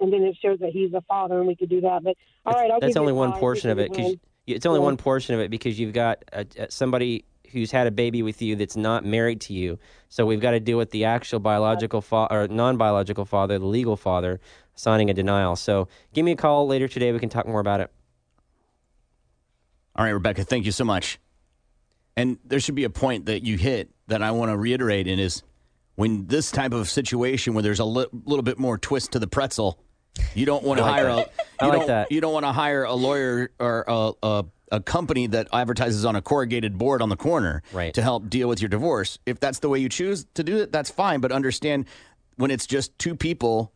and 0.00 0.10
then 0.10 0.22
it 0.22 0.36
shows 0.40 0.58
that 0.60 0.70
he's 0.70 0.94
a 0.94 1.02
father, 1.02 1.38
and 1.38 1.46
we 1.46 1.54
could 1.54 1.68
do 1.68 1.82
that. 1.82 2.02
But 2.02 2.16
all 2.46 2.54
right, 2.54 2.70
I'll 2.70 2.80
That's 2.80 2.96
only 2.96 3.12
one 3.12 3.32
portion 3.34 3.68
of 3.68 3.78
it 3.78 3.90
because 3.92 4.14
it's 4.46 4.64
only 4.64 4.80
Yeah. 4.80 4.84
one 4.84 4.96
portion 4.96 5.34
of 5.34 5.40
it 5.42 5.50
because 5.50 5.78
you've 5.78 5.92
got 5.92 6.24
a, 6.32 6.46
a, 6.58 6.70
somebody 6.70 7.26
who's 7.52 7.70
had 7.70 7.86
a 7.86 7.90
baby 7.90 8.22
with 8.22 8.40
you 8.40 8.56
that's 8.56 8.76
not 8.76 9.04
married 9.04 9.40
to 9.42 9.52
you. 9.52 9.78
So 10.08 10.24
we've 10.24 10.40
got 10.40 10.52
to 10.52 10.60
deal 10.60 10.78
with 10.78 10.90
the 10.92 11.04
actual 11.04 11.38
biological 11.38 12.00
fa- 12.00 12.26
or 12.30 12.48
non-biological 12.48 13.24
father, 13.26 13.58
the 13.58 13.66
legal 13.66 13.96
father, 13.96 14.40
signing 14.74 15.10
a 15.10 15.14
denial. 15.14 15.56
So 15.56 15.88
give 16.14 16.24
me 16.24 16.32
a 16.32 16.36
call 16.36 16.66
later 16.66 16.88
today. 16.88 17.12
We 17.12 17.18
can 17.18 17.28
talk 17.28 17.46
more 17.46 17.60
about 17.60 17.80
it. 17.80 17.90
All 19.96 20.04
right, 20.04 20.10
Rebecca, 20.10 20.44
thank 20.44 20.66
you 20.66 20.72
so 20.72 20.84
much. 20.84 21.18
And 22.16 22.38
there 22.44 22.60
should 22.60 22.74
be 22.74 22.84
a 22.84 22.90
point 22.90 23.26
that 23.26 23.42
you 23.44 23.56
hit 23.58 23.90
that 24.08 24.22
I 24.22 24.30
want 24.30 24.50
to 24.50 24.56
reiterate, 24.56 25.06
and 25.06 25.20
is 25.20 25.42
when 25.96 26.26
this 26.26 26.50
type 26.50 26.72
of 26.72 26.88
situation 26.88 27.54
where 27.54 27.62
there's 27.62 27.80
a 27.80 27.84
li- 27.84 28.06
little 28.24 28.42
bit 28.42 28.58
more 28.58 28.78
twist 28.78 29.12
to 29.12 29.18
the 29.18 29.26
pretzel, 29.26 29.78
you 30.34 30.46
don't 30.46 30.64
want 30.64 30.78
to 30.78 30.84
like 30.84 30.94
hire 30.94 31.04
that. 31.06 31.32
a 31.60 31.62
I 31.62 31.66
you 31.66 31.70
like 31.70 31.78
don't, 31.80 31.86
that. 31.88 32.12
you 32.12 32.20
don't 32.20 32.32
want 32.32 32.44
to 32.46 32.52
hire 32.52 32.84
a 32.84 32.94
lawyer 32.94 33.50
or 33.58 33.84
a, 33.86 34.12
a 34.22 34.44
a 34.72 34.80
company 34.80 35.28
that 35.28 35.46
advertises 35.52 36.04
on 36.04 36.16
a 36.16 36.20
corrugated 36.22 36.76
board 36.76 37.00
on 37.00 37.08
the 37.08 37.16
corner 37.16 37.62
Right. 37.72 37.94
to 37.94 38.02
help 38.02 38.28
deal 38.28 38.48
with 38.48 38.60
your 38.60 38.68
divorce. 38.68 39.16
If 39.24 39.38
that's 39.38 39.60
the 39.60 39.68
way 39.68 39.78
you 39.78 39.88
choose 39.88 40.26
to 40.34 40.42
do 40.42 40.56
it, 40.56 40.72
that's 40.72 40.90
fine. 40.90 41.20
But 41.20 41.30
understand 41.30 41.84
when 42.34 42.50
it's 42.50 42.66
just 42.66 42.98
two 42.98 43.14
people 43.14 43.72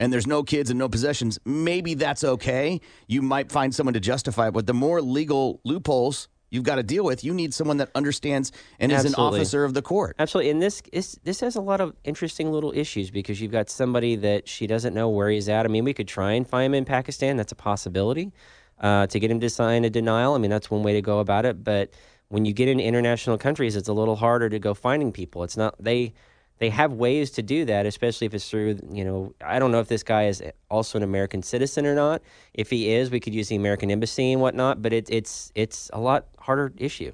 and 0.00 0.12
there's 0.12 0.26
no 0.26 0.42
kids 0.42 0.70
and 0.70 0.78
no 0.78 0.88
possessions, 0.88 1.38
maybe 1.44 1.94
that's 1.94 2.24
okay. 2.24 2.80
You 3.06 3.22
might 3.22 3.52
find 3.52 3.72
someone 3.72 3.94
to 3.94 4.00
justify 4.00 4.48
it, 4.48 4.52
but 4.52 4.66
the 4.66 4.74
more 4.74 5.00
legal 5.00 5.60
loopholes 5.62 6.28
you've 6.48 6.64
got 6.64 6.76
to 6.76 6.82
deal 6.82 7.04
with, 7.04 7.22
you 7.22 7.32
need 7.32 7.54
someone 7.54 7.76
that 7.76 7.90
understands 7.94 8.50
and 8.80 8.90
is 8.90 9.04
an 9.04 9.14
officer 9.14 9.62
of 9.62 9.74
the 9.74 9.82
court. 9.82 10.16
Absolutely, 10.18 10.50
and 10.50 10.60
this 10.60 10.82
is 10.92 11.20
this 11.22 11.40
has 11.40 11.54
a 11.54 11.60
lot 11.60 11.80
of 11.80 11.94
interesting 12.02 12.50
little 12.50 12.72
issues 12.74 13.10
because 13.10 13.40
you've 13.40 13.52
got 13.52 13.70
somebody 13.70 14.16
that 14.16 14.48
she 14.48 14.66
doesn't 14.66 14.94
know 14.94 15.08
where 15.08 15.28
he's 15.28 15.48
at. 15.48 15.64
I 15.64 15.68
mean, 15.68 15.84
we 15.84 15.94
could 15.94 16.08
try 16.08 16.32
and 16.32 16.48
find 16.48 16.66
him 16.66 16.74
in 16.74 16.84
Pakistan. 16.86 17.36
That's 17.36 17.52
a 17.52 17.56
possibility. 17.56 18.32
Uh, 18.80 19.06
to 19.06 19.20
get 19.20 19.30
him 19.30 19.40
to 19.40 19.50
sign 19.50 19.84
a 19.84 19.90
denial, 19.90 20.32
I 20.32 20.38
mean, 20.38 20.50
that's 20.50 20.70
one 20.70 20.82
way 20.82 20.94
to 20.94 21.02
go 21.02 21.18
about 21.18 21.44
it. 21.44 21.62
But 21.62 21.90
when 22.28 22.46
you 22.46 22.54
get 22.54 22.66
into 22.66 22.82
international 22.82 23.36
countries, 23.36 23.76
it's 23.76 23.88
a 23.88 23.92
little 23.92 24.16
harder 24.16 24.48
to 24.48 24.58
go 24.58 24.72
finding 24.72 25.12
people. 25.12 25.44
It's 25.44 25.58
not 25.58 25.74
they 25.78 26.14
they 26.60 26.68
have 26.68 26.92
ways 26.92 27.30
to 27.32 27.42
do 27.42 27.64
that, 27.64 27.86
especially 27.86 28.26
if 28.26 28.34
it's 28.34 28.48
through 28.48 28.78
you 28.92 29.04
know. 29.04 29.34
I 29.44 29.58
don't 29.58 29.72
know 29.72 29.80
if 29.80 29.88
this 29.88 30.02
guy 30.02 30.26
is 30.26 30.42
also 30.70 30.98
an 30.98 31.02
American 31.02 31.42
citizen 31.42 31.86
or 31.86 31.94
not. 31.94 32.22
If 32.52 32.68
he 32.68 32.92
is, 32.92 33.10
we 33.10 33.18
could 33.18 33.34
use 33.34 33.48
the 33.48 33.56
American 33.56 33.90
embassy 33.90 34.32
and 34.32 34.42
whatnot. 34.42 34.82
But 34.82 34.92
it, 34.92 35.08
it's 35.10 35.50
it's 35.54 35.90
a 35.92 35.98
lot 35.98 36.26
harder 36.38 36.72
issue. 36.76 37.12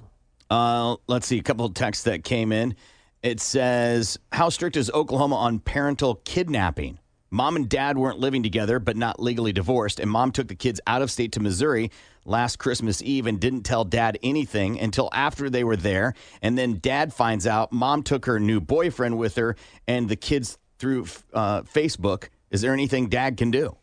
Uh, 0.50 0.96
let's 1.06 1.26
see, 1.26 1.38
a 1.38 1.42
couple 1.42 1.64
of 1.64 1.74
texts 1.74 2.04
that 2.04 2.24
came 2.24 2.52
in. 2.52 2.74
It 3.22 3.40
says, 3.40 4.18
How 4.32 4.48
strict 4.48 4.76
is 4.76 4.90
Oklahoma 4.90 5.36
on 5.36 5.60
parental 5.60 6.16
kidnapping? 6.24 6.98
Mom 7.30 7.56
and 7.56 7.68
dad 7.68 7.98
weren't 7.98 8.18
living 8.18 8.42
together, 8.42 8.78
but 8.78 8.96
not 8.96 9.20
legally 9.20 9.52
divorced, 9.52 9.98
and 9.98 10.10
mom 10.10 10.30
took 10.32 10.48
the 10.48 10.54
kids 10.54 10.80
out 10.86 11.02
of 11.02 11.10
state 11.10 11.32
to 11.32 11.40
Missouri 11.40 11.90
last 12.26 12.58
Christmas 12.58 13.02
Eve 13.02 13.26
and 13.26 13.40
didn't 13.40 13.62
tell 13.62 13.84
dad 13.84 14.18
anything 14.22 14.78
until 14.78 15.08
after 15.12 15.48
they 15.48 15.64
were 15.64 15.76
there. 15.76 16.14
And 16.42 16.58
then 16.58 16.78
dad 16.80 17.12
finds 17.12 17.46
out 17.46 17.72
mom 17.72 18.02
took 18.02 18.26
her 18.26 18.40
new 18.40 18.60
boyfriend 18.60 19.18
with 19.18 19.36
her 19.36 19.56
and 19.86 20.08
the 20.08 20.16
kids 20.16 20.58
through 20.78 21.06
uh, 21.32 21.62
Facebook. 21.62 22.28
Is 22.50 22.60
there 22.60 22.72
anything 22.72 23.08
dad 23.08 23.36
can 23.36 23.50
do? 23.50 23.76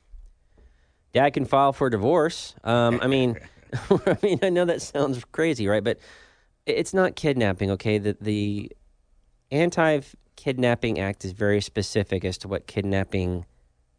dad 1.14 1.30
can 1.30 1.46
file 1.46 1.72
for 1.72 1.90
divorce. 1.90 2.56
Um, 2.64 3.00
I 3.02 3.08
mean, 3.08 3.38
I 3.90 4.18
mean, 4.22 4.40
I 4.44 4.50
know 4.50 4.66
that 4.66 4.82
sounds 4.82 5.24
crazy, 5.32 5.68
right? 5.68 5.84
But 5.84 6.00
it's 6.66 6.94
not 6.94 7.16
kidnapping. 7.16 7.72
Okay, 7.72 7.98
the 7.98 8.18
the 8.20 8.72
anti-kidnapping 9.52 11.00
act 11.00 11.24
is 11.26 11.32
very 11.32 11.62
specific 11.62 12.26
as 12.26 12.38
to 12.40 12.48
what 12.48 12.68
kidnapping 12.68 13.46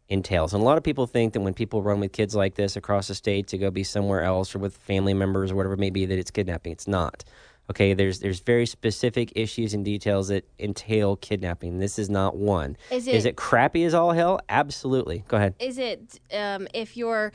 entails, 0.09 0.53
and 0.53 0.61
a 0.61 0.65
lot 0.65 0.77
of 0.77 0.83
people 0.83 1.07
think 1.07 1.33
that 1.33 1.41
when 1.41 1.53
people 1.53 1.81
run 1.81 1.99
with 1.99 2.11
kids 2.11 2.35
like 2.35 2.55
this 2.55 2.75
across 2.75 3.07
the 3.07 3.15
state 3.15 3.47
to 3.47 3.57
go 3.57 3.71
be 3.71 3.83
somewhere 3.83 4.21
else 4.23 4.53
or 4.55 4.59
with 4.59 4.77
family 4.77 5.13
members 5.13 5.51
or 5.51 5.55
whatever 5.55 5.73
it 5.73 5.79
may 5.79 5.89
be, 5.89 6.05
that 6.05 6.17
it's 6.17 6.31
kidnapping. 6.31 6.71
It's 6.71 6.87
not. 6.87 7.23
Okay, 7.67 7.95
there's 7.95 8.19
there's 8.19 8.41
very 8.41 8.67
specific 8.67 9.31
issues 9.35 9.73
and 9.73 9.83
details 9.83 10.27
that 10.27 10.47
entail 10.59 11.15
kidnapping. 11.15 11.79
This 11.79 11.97
is 11.97 12.11
not 12.11 12.37
one. 12.37 12.77
Is 12.91 13.07
is 13.07 13.25
it- 13.25 13.29
it 13.29 13.35
crappy 13.37 13.83
as 13.85 13.95
all 13.95 14.11
hell? 14.11 14.39
Absolutely. 14.49 15.23
Go 15.27 15.37
ahead. 15.37 15.55
Is 15.59 15.79
it 15.79 16.19
um, 16.31 16.67
if 16.75 16.95
you're 16.95 17.31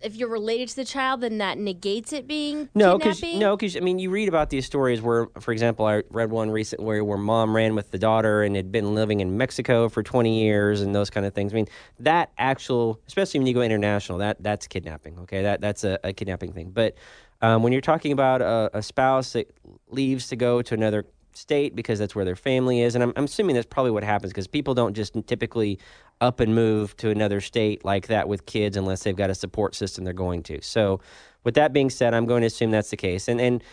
if 0.00 0.16
you're 0.16 0.28
related 0.28 0.68
to 0.68 0.76
the 0.76 0.84
child, 0.84 1.20
then 1.20 1.38
that 1.38 1.58
negates 1.58 2.12
it 2.12 2.26
being 2.26 2.68
No, 2.74 2.96
because 2.96 3.22
no, 3.22 3.56
because 3.56 3.76
I 3.76 3.80
mean, 3.80 3.98
you 3.98 4.10
read 4.10 4.28
about 4.28 4.50
these 4.50 4.66
stories 4.66 5.02
where, 5.02 5.28
for 5.40 5.52
example, 5.52 5.86
I 5.86 6.02
read 6.10 6.30
one 6.30 6.50
recently 6.50 6.84
where 6.84 7.04
where 7.04 7.18
mom 7.18 7.54
ran 7.54 7.74
with 7.74 7.90
the 7.90 7.98
daughter 7.98 8.42
and 8.42 8.56
had 8.56 8.72
been 8.72 8.94
living 8.94 9.20
in 9.20 9.36
Mexico 9.36 9.88
for 9.88 10.02
twenty 10.02 10.42
years 10.42 10.80
and 10.80 10.94
those 10.94 11.10
kind 11.10 11.26
of 11.26 11.34
things. 11.34 11.52
I 11.52 11.56
mean, 11.56 11.68
that 12.00 12.30
actual, 12.38 13.00
especially 13.06 13.40
when 13.40 13.46
you 13.46 13.54
go 13.54 13.62
international, 13.62 14.18
that 14.18 14.42
that's 14.42 14.66
kidnapping. 14.66 15.18
Okay, 15.20 15.42
that 15.42 15.60
that's 15.60 15.84
a, 15.84 15.98
a 16.02 16.12
kidnapping 16.12 16.52
thing. 16.52 16.70
But 16.70 16.94
um, 17.42 17.62
when 17.62 17.72
you're 17.72 17.80
talking 17.80 18.12
about 18.12 18.42
a, 18.42 18.70
a 18.74 18.82
spouse 18.82 19.32
that 19.34 19.54
leaves 19.88 20.28
to 20.28 20.36
go 20.36 20.62
to 20.62 20.74
another 20.74 21.06
state 21.40 21.74
because 21.74 21.98
that's 21.98 22.14
where 22.14 22.24
their 22.24 22.36
family 22.36 22.80
is, 22.82 22.94
and 22.94 23.02
I'm, 23.02 23.12
I'm 23.16 23.24
assuming 23.24 23.54
that's 23.54 23.66
probably 23.66 23.90
what 23.90 24.04
happens 24.04 24.32
because 24.32 24.46
people 24.46 24.74
don't 24.74 24.94
just 24.94 25.14
typically 25.26 25.78
up 26.20 26.40
and 26.40 26.54
move 26.54 26.96
to 26.98 27.10
another 27.10 27.40
state 27.40 27.84
like 27.84 28.08
that 28.08 28.28
with 28.28 28.46
kids 28.46 28.76
unless 28.76 29.02
they've 29.02 29.16
got 29.16 29.30
a 29.30 29.34
support 29.34 29.74
system 29.74 30.04
they're 30.04 30.12
going 30.12 30.42
to. 30.44 30.60
So, 30.62 31.00
with 31.42 31.54
that 31.54 31.72
being 31.72 31.90
said, 31.90 32.12
I'm 32.12 32.26
going 32.26 32.42
to 32.42 32.46
assume 32.46 32.70
that's 32.70 32.90
the 32.90 32.96
case. 32.96 33.26
And 33.28 33.40
and 33.40 33.64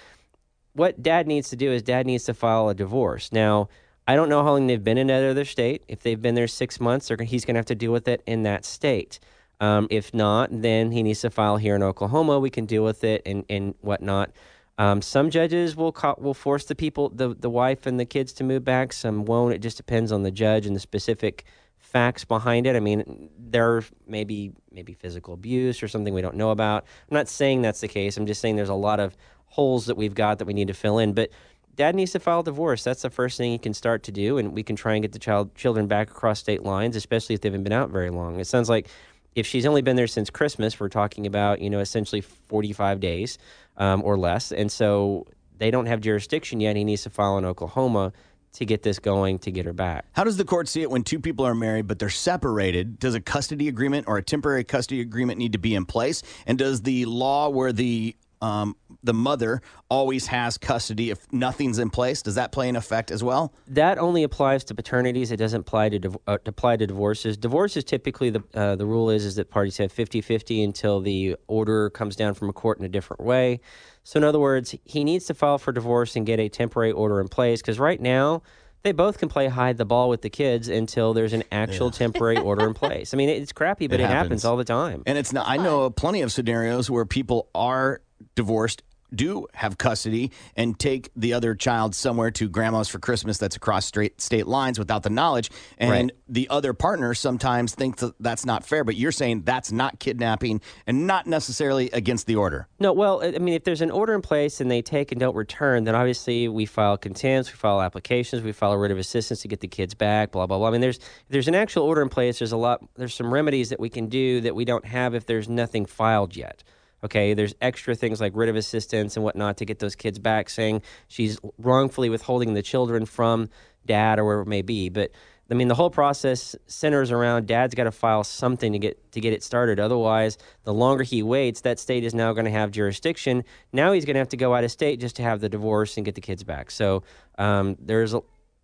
what 0.73 1.01
dad 1.01 1.27
needs 1.27 1.49
to 1.49 1.55
do 1.55 1.71
is 1.71 1.81
dad 1.81 2.05
needs 2.05 2.23
to 2.25 2.33
file 2.33 2.69
a 2.69 2.75
divorce. 2.75 3.31
Now, 3.31 3.67
I 4.07 4.15
don't 4.15 4.29
know 4.29 4.43
how 4.43 4.51
long 4.51 4.67
they've 4.67 4.83
been 4.83 4.97
in 4.97 5.07
that 5.07 5.23
other 5.23 5.43
state. 5.43 5.83
If 5.87 6.01
they've 6.01 6.21
been 6.21 6.35
there 6.35 6.47
six 6.47 6.79
months, 6.79 7.11
he's 7.25 7.43
going 7.43 7.55
to 7.55 7.59
have 7.59 7.65
to 7.65 7.75
deal 7.75 7.91
with 7.91 8.07
it 8.07 8.21
in 8.25 8.43
that 8.43 8.63
state. 8.63 9.19
Um, 9.59 9.87
if 9.89 10.13
not, 10.13 10.49
then 10.51 10.91
he 10.91 11.03
needs 11.03 11.21
to 11.21 11.29
file 11.29 11.57
here 11.57 11.75
in 11.75 11.83
Oklahoma. 11.83 12.39
We 12.39 12.49
can 12.49 12.65
deal 12.65 12.83
with 12.83 13.03
it 13.03 13.23
and, 13.25 13.43
and 13.49 13.73
whatnot. 13.81 14.31
Um, 14.77 15.01
some 15.01 15.29
judges 15.31 15.75
will 15.75 15.91
co- 15.91 16.15
will 16.19 16.33
force 16.35 16.65
the 16.65 16.75
people, 16.75 17.09
the, 17.09 17.33
the 17.33 17.49
wife 17.49 17.85
and 17.87 17.99
the 17.99 18.05
kids, 18.05 18.33
to 18.33 18.43
move 18.43 18.63
back. 18.63 18.93
Some 18.93 19.25
won't. 19.25 19.53
It 19.53 19.59
just 19.61 19.77
depends 19.77 20.11
on 20.11 20.23
the 20.23 20.31
judge 20.31 20.65
and 20.67 20.75
the 20.75 20.79
specific 20.79 21.45
facts 21.79 22.25
behind 22.25 22.67
it. 22.67 22.75
I 22.75 22.79
mean, 22.79 23.29
there 23.39 23.83
may 24.07 24.23
be 24.23 24.51
maybe 24.71 24.93
physical 24.93 25.33
abuse 25.33 25.81
or 25.81 25.87
something 25.87 26.13
we 26.13 26.21
don't 26.21 26.35
know 26.35 26.51
about. 26.51 26.83
I'm 27.09 27.15
not 27.15 27.27
saying 27.27 27.61
that's 27.61 27.81
the 27.81 27.87
case. 27.87 28.17
I'm 28.17 28.27
just 28.27 28.41
saying 28.41 28.55
there's 28.55 28.69
a 28.69 28.73
lot 28.75 28.99
of 28.99 29.17
holes 29.47 29.85
that 29.87 29.95
we've 29.97 30.13
got 30.13 30.39
that 30.39 30.45
we 30.45 30.53
need 30.53 30.67
to 30.67 30.73
fill 30.73 30.99
in. 30.99 31.13
But 31.13 31.29
dad 31.75 31.95
needs 31.95 32.11
to 32.11 32.19
file 32.19 32.43
divorce. 32.43 32.83
That's 32.83 33.01
the 33.01 33.09
first 33.09 33.37
thing 33.37 33.51
he 33.51 33.57
can 33.57 33.73
start 33.73 34.03
to 34.03 34.11
do, 34.11 34.37
and 34.37 34.53
we 34.53 34.63
can 34.63 34.75
try 34.75 34.93
and 34.93 35.01
get 35.01 35.13
the 35.13 35.19
child 35.19 35.55
children 35.55 35.87
back 35.87 36.11
across 36.11 36.39
state 36.39 36.63
lines, 36.63 36.95
especially 36.95 37.35
if 37.35 37.41
they 37.41 37.49
haven't 37.49 37.63
been 37.63 37.73
out 37.73 37.89
very 37.89 38.09
long. 38.09 38.39
It 38.39 38.45
sounds 38.47 38.69
like 38.69 38.89
If 39.35 39.45
she's 39.45 39.65
only 39.67 39.83
been 39.83 39.95
there 39.95 40.07
since 40.07 40.29
Christmas, 40.31 40.79
we're 40.79 40.89
talking 40.89 41.25
about 41.27 41.61
you 41.61 41.69
know 41.69 41.79
essentially 41.79 42.21
45 42.21 42.99
days 42.99 43.37
um, 43.77 44.01
or 44.03 44.17
less, 44.17 44.51
and 44.51 44.71
so 44.71 45.25
they 45.57 45.71
don't 45.71 45.87
have 45.87 46.01
jurisdiction 46.01 46.59
yet. 46.59 46.75
He 46.75 46.83
needs 46.83 47.03
to 47.03 47.09
file 47.09 47.37
in 47.37 47.45
Oklahoma 47.45 48.13
to 48.53 48.65
get 48.65 48.81
this 48.81 48.97
going 48.97 49.37
to 49.39 49.51
get 49.51 49.65
her 49.65 49.73
back. 49.73 50.05
How 50.13 50.23
does 50.23 50.37
the 50.37 50.45
court 50.45 50.67
see 50.67 50.81
it 50.81 50.89
when 50.89 51.03
two 51.03 51.19
people 51.19 51.45
are 51.45 51.53
married 51.53 51.87
but 51.87 51.99
they're 51.99 52.09
separated? 52.09 52.97
Does 52.97 53.13
a 53.13 53.21
custody 53.21 53.67
agreement 53.67 54.07
or 54.07 54.17
a 54.17 54.23
temporary 54.23 54.63
custody 54.63 55.01
agreement 55.01 55.37
need 55.37 55.51
to 55.51 55.59
be 55.59 55.75
in 55.75 55.85
place? 55.85 56.23
And 56.47 56.57
does 56.57 56.81
the 56.81 57.05
law 57.05 57.49
where 57.49 57.71
the 57.71 58.15
um, 58.41 58.75
the 59.03 59.13
mother 59.13 59.61
always 59.89 60.27
has 60.27 60.57
custody 60.57 61.09
if 61.09 61.31
nothing's 61.31 61.79
in 61.79 61.89
place 61.89 62.21
does 62.21 62.35
that 62.35 62.51
play 62.51 62.69
an 62.69 62.75
effect 62.75 63.11
as 63.11 63.23
well? 63.23 63.53
That 63.67 63.97
only 63.97 64.23
applies 64.23 64.63
to 64.65 64.75
paternities. 64.75 65.31
It 65.31 65.37
doesn't 65.37 65.61
apply 65.61 65.89
to 65.89 65.99
div- 65.99 66.17
uh, 66.27 66.37
apply 66.45 66.77
to 66.77 66.87
divorces. 66.87 67.37
Divorces 67.37 67.83
typically 67.83 68.29
the 68.29 68.43
uh, 68.53 68.75
the 68.75 68.85
rule 68.85 69.09
is 69.09 69.25
is 69.25 69.35
that 69.35 69.49
parties 69.49 69.77
have 69.77 69.93
50-50 69.93 70.63
until 70.63 70.99
the 70.99 71.35
order 71.47 71.89
comes 71.89 72.15
down 72.15 72.33
from 72.33 72.49
a 72.49 72.53
court 72.53 72.79
in 72.79 72.85
a 72.85 72.89
different 72.89 73.23
way. 73.23 73.59
So 74.03 74.17
in 74.17 74.23
other 74.23 74.39
words, 74.39 74.75
he 74.85 75.03
needs 75.03 75.25
to 75.25 75.33
file 75.33 75.57
for 75.57 75.71
divorce 75.71 76.15
and 76.15 76.25
get 76.25 76.39
a 76.39 76.49
temporary 76.49 76.91
order 76.91 77.19
in 77.19 77.27
place 77.27 77.61
because 77.61 77.79
right 77.79 77.99
now 77.99 78.41
they 78.83 78.91
both 78.91 79.17
can 79.17 79.27
play 79.27 79.47
hide 79.47 79.77
the 79.77 79.85
ball 79.85 80.07
with 80.07 80.21
the 80.21 80.29
kids 80.29 80.69
until 80.69 81.13
there's 81.13 81.33
an 81.33 81.43
actual 81.51 81.91
temporary 82.03 82.37
order 82.37 82.65
in 82.65 82.73
place. 82.73 83.13
I 83.13 83.17
mean, 83.17 83.29
it's 83.29 83.51
crappy, 83.51 83.87
but 83.87 83.99
it, 83.99 84.03
happens. 84.03 84.13
happens. 84.13 84.45
all 84.45 84.55
the 84.55 84.63
time. 84.63 85.03
And 85.05 85.17
it's 85.17 85.33
not. 85.33 85.47
I 85.47 85.57
know 85.57 85.89
plenty 85.89 86.21
of 86.21 86.31
scenarios 86.31 86.89
where 86.89 87.05
people 87.05 87.49
are 87.53 88.01
divorced, 88.35 88.83
do 89.15 89.47
have 89.53 89.77
custody, 89.77 90.33
and 90.57 90.77
take 90.77 91.09
the 91.15 91.31
other 91.31 91.55
child 91.55 91.95
somewhere 91.95 92.29
to 92.29 92.49
grandma's 92.49 92.89
for 92.89 92.99
Christmas. 92.99 93.37
That's 93.37 93.55
across 93.55 93.85
straight 93.85 94.19
state 94.19 94.47
lines 94.47 94.77
without 94.77 95.03
the 95.03 95.09
knowledge, 95.09 95.49
and 95.77 95.89
Right. 95.89 96.11
the 96.27 96.49
other 96.49 96.73
partner 96.73 97.13
sometimes 97.13 97.73
thinks 97.73 98.01
that 98.01 98.15
that's 98.19 98.45
not 98.45 98.65
fair. 98.65 98.83
But 98.83 98.97
you're 98.97 99.13
saying 99.13 99.43
that's 99.45 99.71
not 99.71 99.99
kidnapping 100.01 100.59
and 100.85 101.07
not 101.07 101.25
necessarily 101.25 101.89
against 101.91 102.27
the 102.27 102.35
order. 102.35 102.67
No, 102.81 102.91
well, 102.91 103.23
I 103.23 103.39
mean, 103.39 103.53
if 103.53 103.63
there's 103.63 103.79
an 103.79 103.91
order 103.91 104.13
in 104.13 104.21
place 104.21 104.59
and 104.59 104.69
they 104.69 104.81
take 104.81 105.13
and 105.13 105.21
don't 105.21 105.37
return, 105.37 105.85
then 105.85 105.95
obviously 105.95 106.49
we 106.49 106.65
file 106.65 106.97
contempts, 106.97 107.49
we 107.49 107.55
file 107.55 107.81
applications, 107.81 108.43
we 108.43 108.51
file 108.51 108.73
a 108.73 108.77
writ 108.77 108.91
of 108.91 108.97
assistance 108.97 109.41
to 109.43 109.47
get 109.47 109.61
the 109.61 109.69
kids 109.69 109.93
back, 109.93 110.31
blah 110.33 110.47
blah 110.47 110.57
blah. 110.57 110.67
I 110.67 110.71
mean, 110.71 110.81
there's 110.81 110.99
there's 111.29 111.47
an 111.47 111.55
actual 111.55 111.83
order 111.83 112.01
in 112.01 112.09
place. 112.09 112.39
There's 112.39 112.51
a 112.51 112.57
lot. 112.57 112.81
There's 112.97 113.15
some 113.15 113.33
remedies 113.33 113.69
that 113.69 113.79
we 113.79 113.87
can 113.87 114.07
do 114.09 114.41
that 114.41 114.53
we 114.53 114.65
don't 114.65 114.83
have 114.85 115.15
if 115.15 115.25
there's 115.27 115.47
nothing 115.47 115.85
filed 115.85 116.35
yet. 116.35 116.61
Okay, 117.03 117.33
there's 117.33 117.53
extra 117.61 117.93
things 117.93 118.19
like 118.19 118.35
writ 118.35 118.49
of 118.49 118.55
assistance 118.55 119.15
and 119.15 119.23
whatnot 119.23 119.57
to 119.57 119.65
get 119.65 119.79
those 119.79 119.95
kids 119.95 120.17
back, 120.17 120.49
saying 120.49 120.81
she's 121.07 121.39
wrongfully 121.57 122.09
withholding 122.09 122.53
the 122.53 122.63
children 122.63 123.05
from 123.05 123.49
dad 123.85 124.19
or 124.19 124.25
wherever 124.25 124.41
it 124.41 124.47
may 124.47 124.63
be. 124.63 124.89
But 124.89 125.11
I 125.49 125.53
mean, 125.53 125.69
the 125.69 125.75
whole 125.75 125.89
process 125.89 126.55
centers 126.65 127.11
around 127.11 127.47
dad's 127.47 127.73
got 127.73 127.85
to 127.85 127.91
file 127.91 128.23
something 128.23 128.73
to 128.73 128.79
get 128.79 129.11
to 129.13 129.21
get 129.21 129.31
it 129.31 129.43
started. 129.43 129.79
Otherwise, 129.79 130.37
the 130.63 130.73
longer 130.73 131.03
he 131.03 131.23
waits, 131.23 131.61
that 131.61 131.79
state 131.79 132.03
is 132.03 132.13
now 132.13 132.33
going 132.33 132.45
to 132.45 132.51
have 132.51 132.71
jurisdiction. 132.71 133.43
Now 133.71 133.93
he's 133.93 134.03
going 134.03 134.15
to 134.15 134.19
have 134.19 134.29
to 134.29 134.37
go 134.37 134.53
out 134.55 134.63
of 134.63 134.71
state 134.71 134.99
just 134.99 135.15
to 135.17 135.23
have 135.23 135.39
the 135.39 135.49
divorce 135.49 135.97
and 135.97 136.05
get 136.05 136.15
the 136.15 136.21
kids 136.21 136.43
back. 136.43 136.69
So 136.71 137.03
um, 137.37 137.77
there's 137.79 138.13
a, 138.13 138.21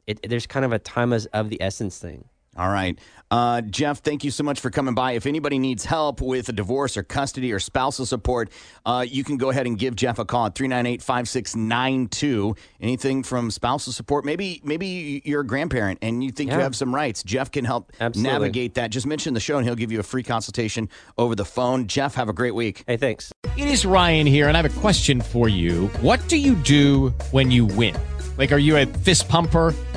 it, 0.08 0.28
there's 0.28 0.46
kind 0.46 0.66
of 0.66 0.74
a 0.74 0.80
time 0.80 1.14
of 1.14 1.50
the 1.50 1.62
essence 1.62 2.00
thing. 2.00 2.26
All 2.58 2.70
right. 2.70 2.98
Uh, 3.32 3.62
Jeff, 3.62 4.04
thank 4.04 4.24
you 4.24 4.30
so 4.30 4.44
much 4.44 4.60
for 4.60 4.70
coming 4.70 4.94
by. 4.94 5.14
If 5.14 5.26
anybody 5.26 5.58
needs 5.58 5.86
help 5.86 6.22
with 6.22 6.50
a 6.50 6.52
divorce 6.52 6.98
or 6.98 7.02
custody 7.02 7.52
or 7.52 7.58
spousal 7.58 8.06
support, 8.06 8.52
uh, 8.86 9.04
you 9.08 9.24
can 9.24 9.38
go 9.38 9.50
ahead 9.50 9.66
and 9.66 9.76
give 9.76 9.96
Jeff 9.96 10.20
a 10.20 10.26
call 10.26 10.46
at 10.46 10.56
398 10.56 11.02
5692. 11.02 12.56
Anything 12.80 13.24
from 13.24 13.50
spousal 13.50 13.92
support, 13.92 14.24
maybe 14.24 14.62
maybe 14.64 15.24
you're 15.26 15.42
a 15.42 15.48
grandparent 15.48 15.98
and 16.04 16.24
you 16.24 16.30
think 16.30 16.52
you 16.52 16.60
have 16.60 16.76
some 16.76 16.94
rights. 16.94 17.24
Jeff 17.24 17.50
can 17.50 17.66
help 17.66 17.92
Absolutely. 18.00 18.32
navigate 18.32 18.76
that. 18.76 18.92
Just 18.92 19.08
mention 19.08 19.34
the 19.34 19.40
show 19.40 19.58
and 19.58 19.66
he'll 19.66 19.74
give 19.74 19.92
you 19.92 20.00
a 20.00 20.04
free 20.04 20.24
consultation 20.24 20.88
over 21.18 21.34
the 21.34 21.46
phone. 21.46 21.88
Jeff, 21.88 22.14
have 22.14 22.30
a 22.30 22.34
great 22.34 22.54
week. 22.54 22.84
Hey, 22.86 22.98
thanks. 22.98 23.32
It 23.58 23.68
is 23.68 23.84
Ryan 23.84 24.28
here, 24.28 24.48
and 24.48 24.56
I 24.56 24.62
have 24.62 24.78
a 24.78 24.80
question 24.80 25.22
for 25.22 25.50
you. 25.50 25.88
What 26.02 26.28
do 26.28 26.38
you 26.38 26.54
do 26.54 27.10
when 27.32 27.50
you 27.50 27.66
win? 27.66 27.96
Like, 28.38 28.52
are 28.52 28.60
you 28.60 28.78
a 28.78 28.86
fist 28.86 29.28
pumper? 29.28 29.74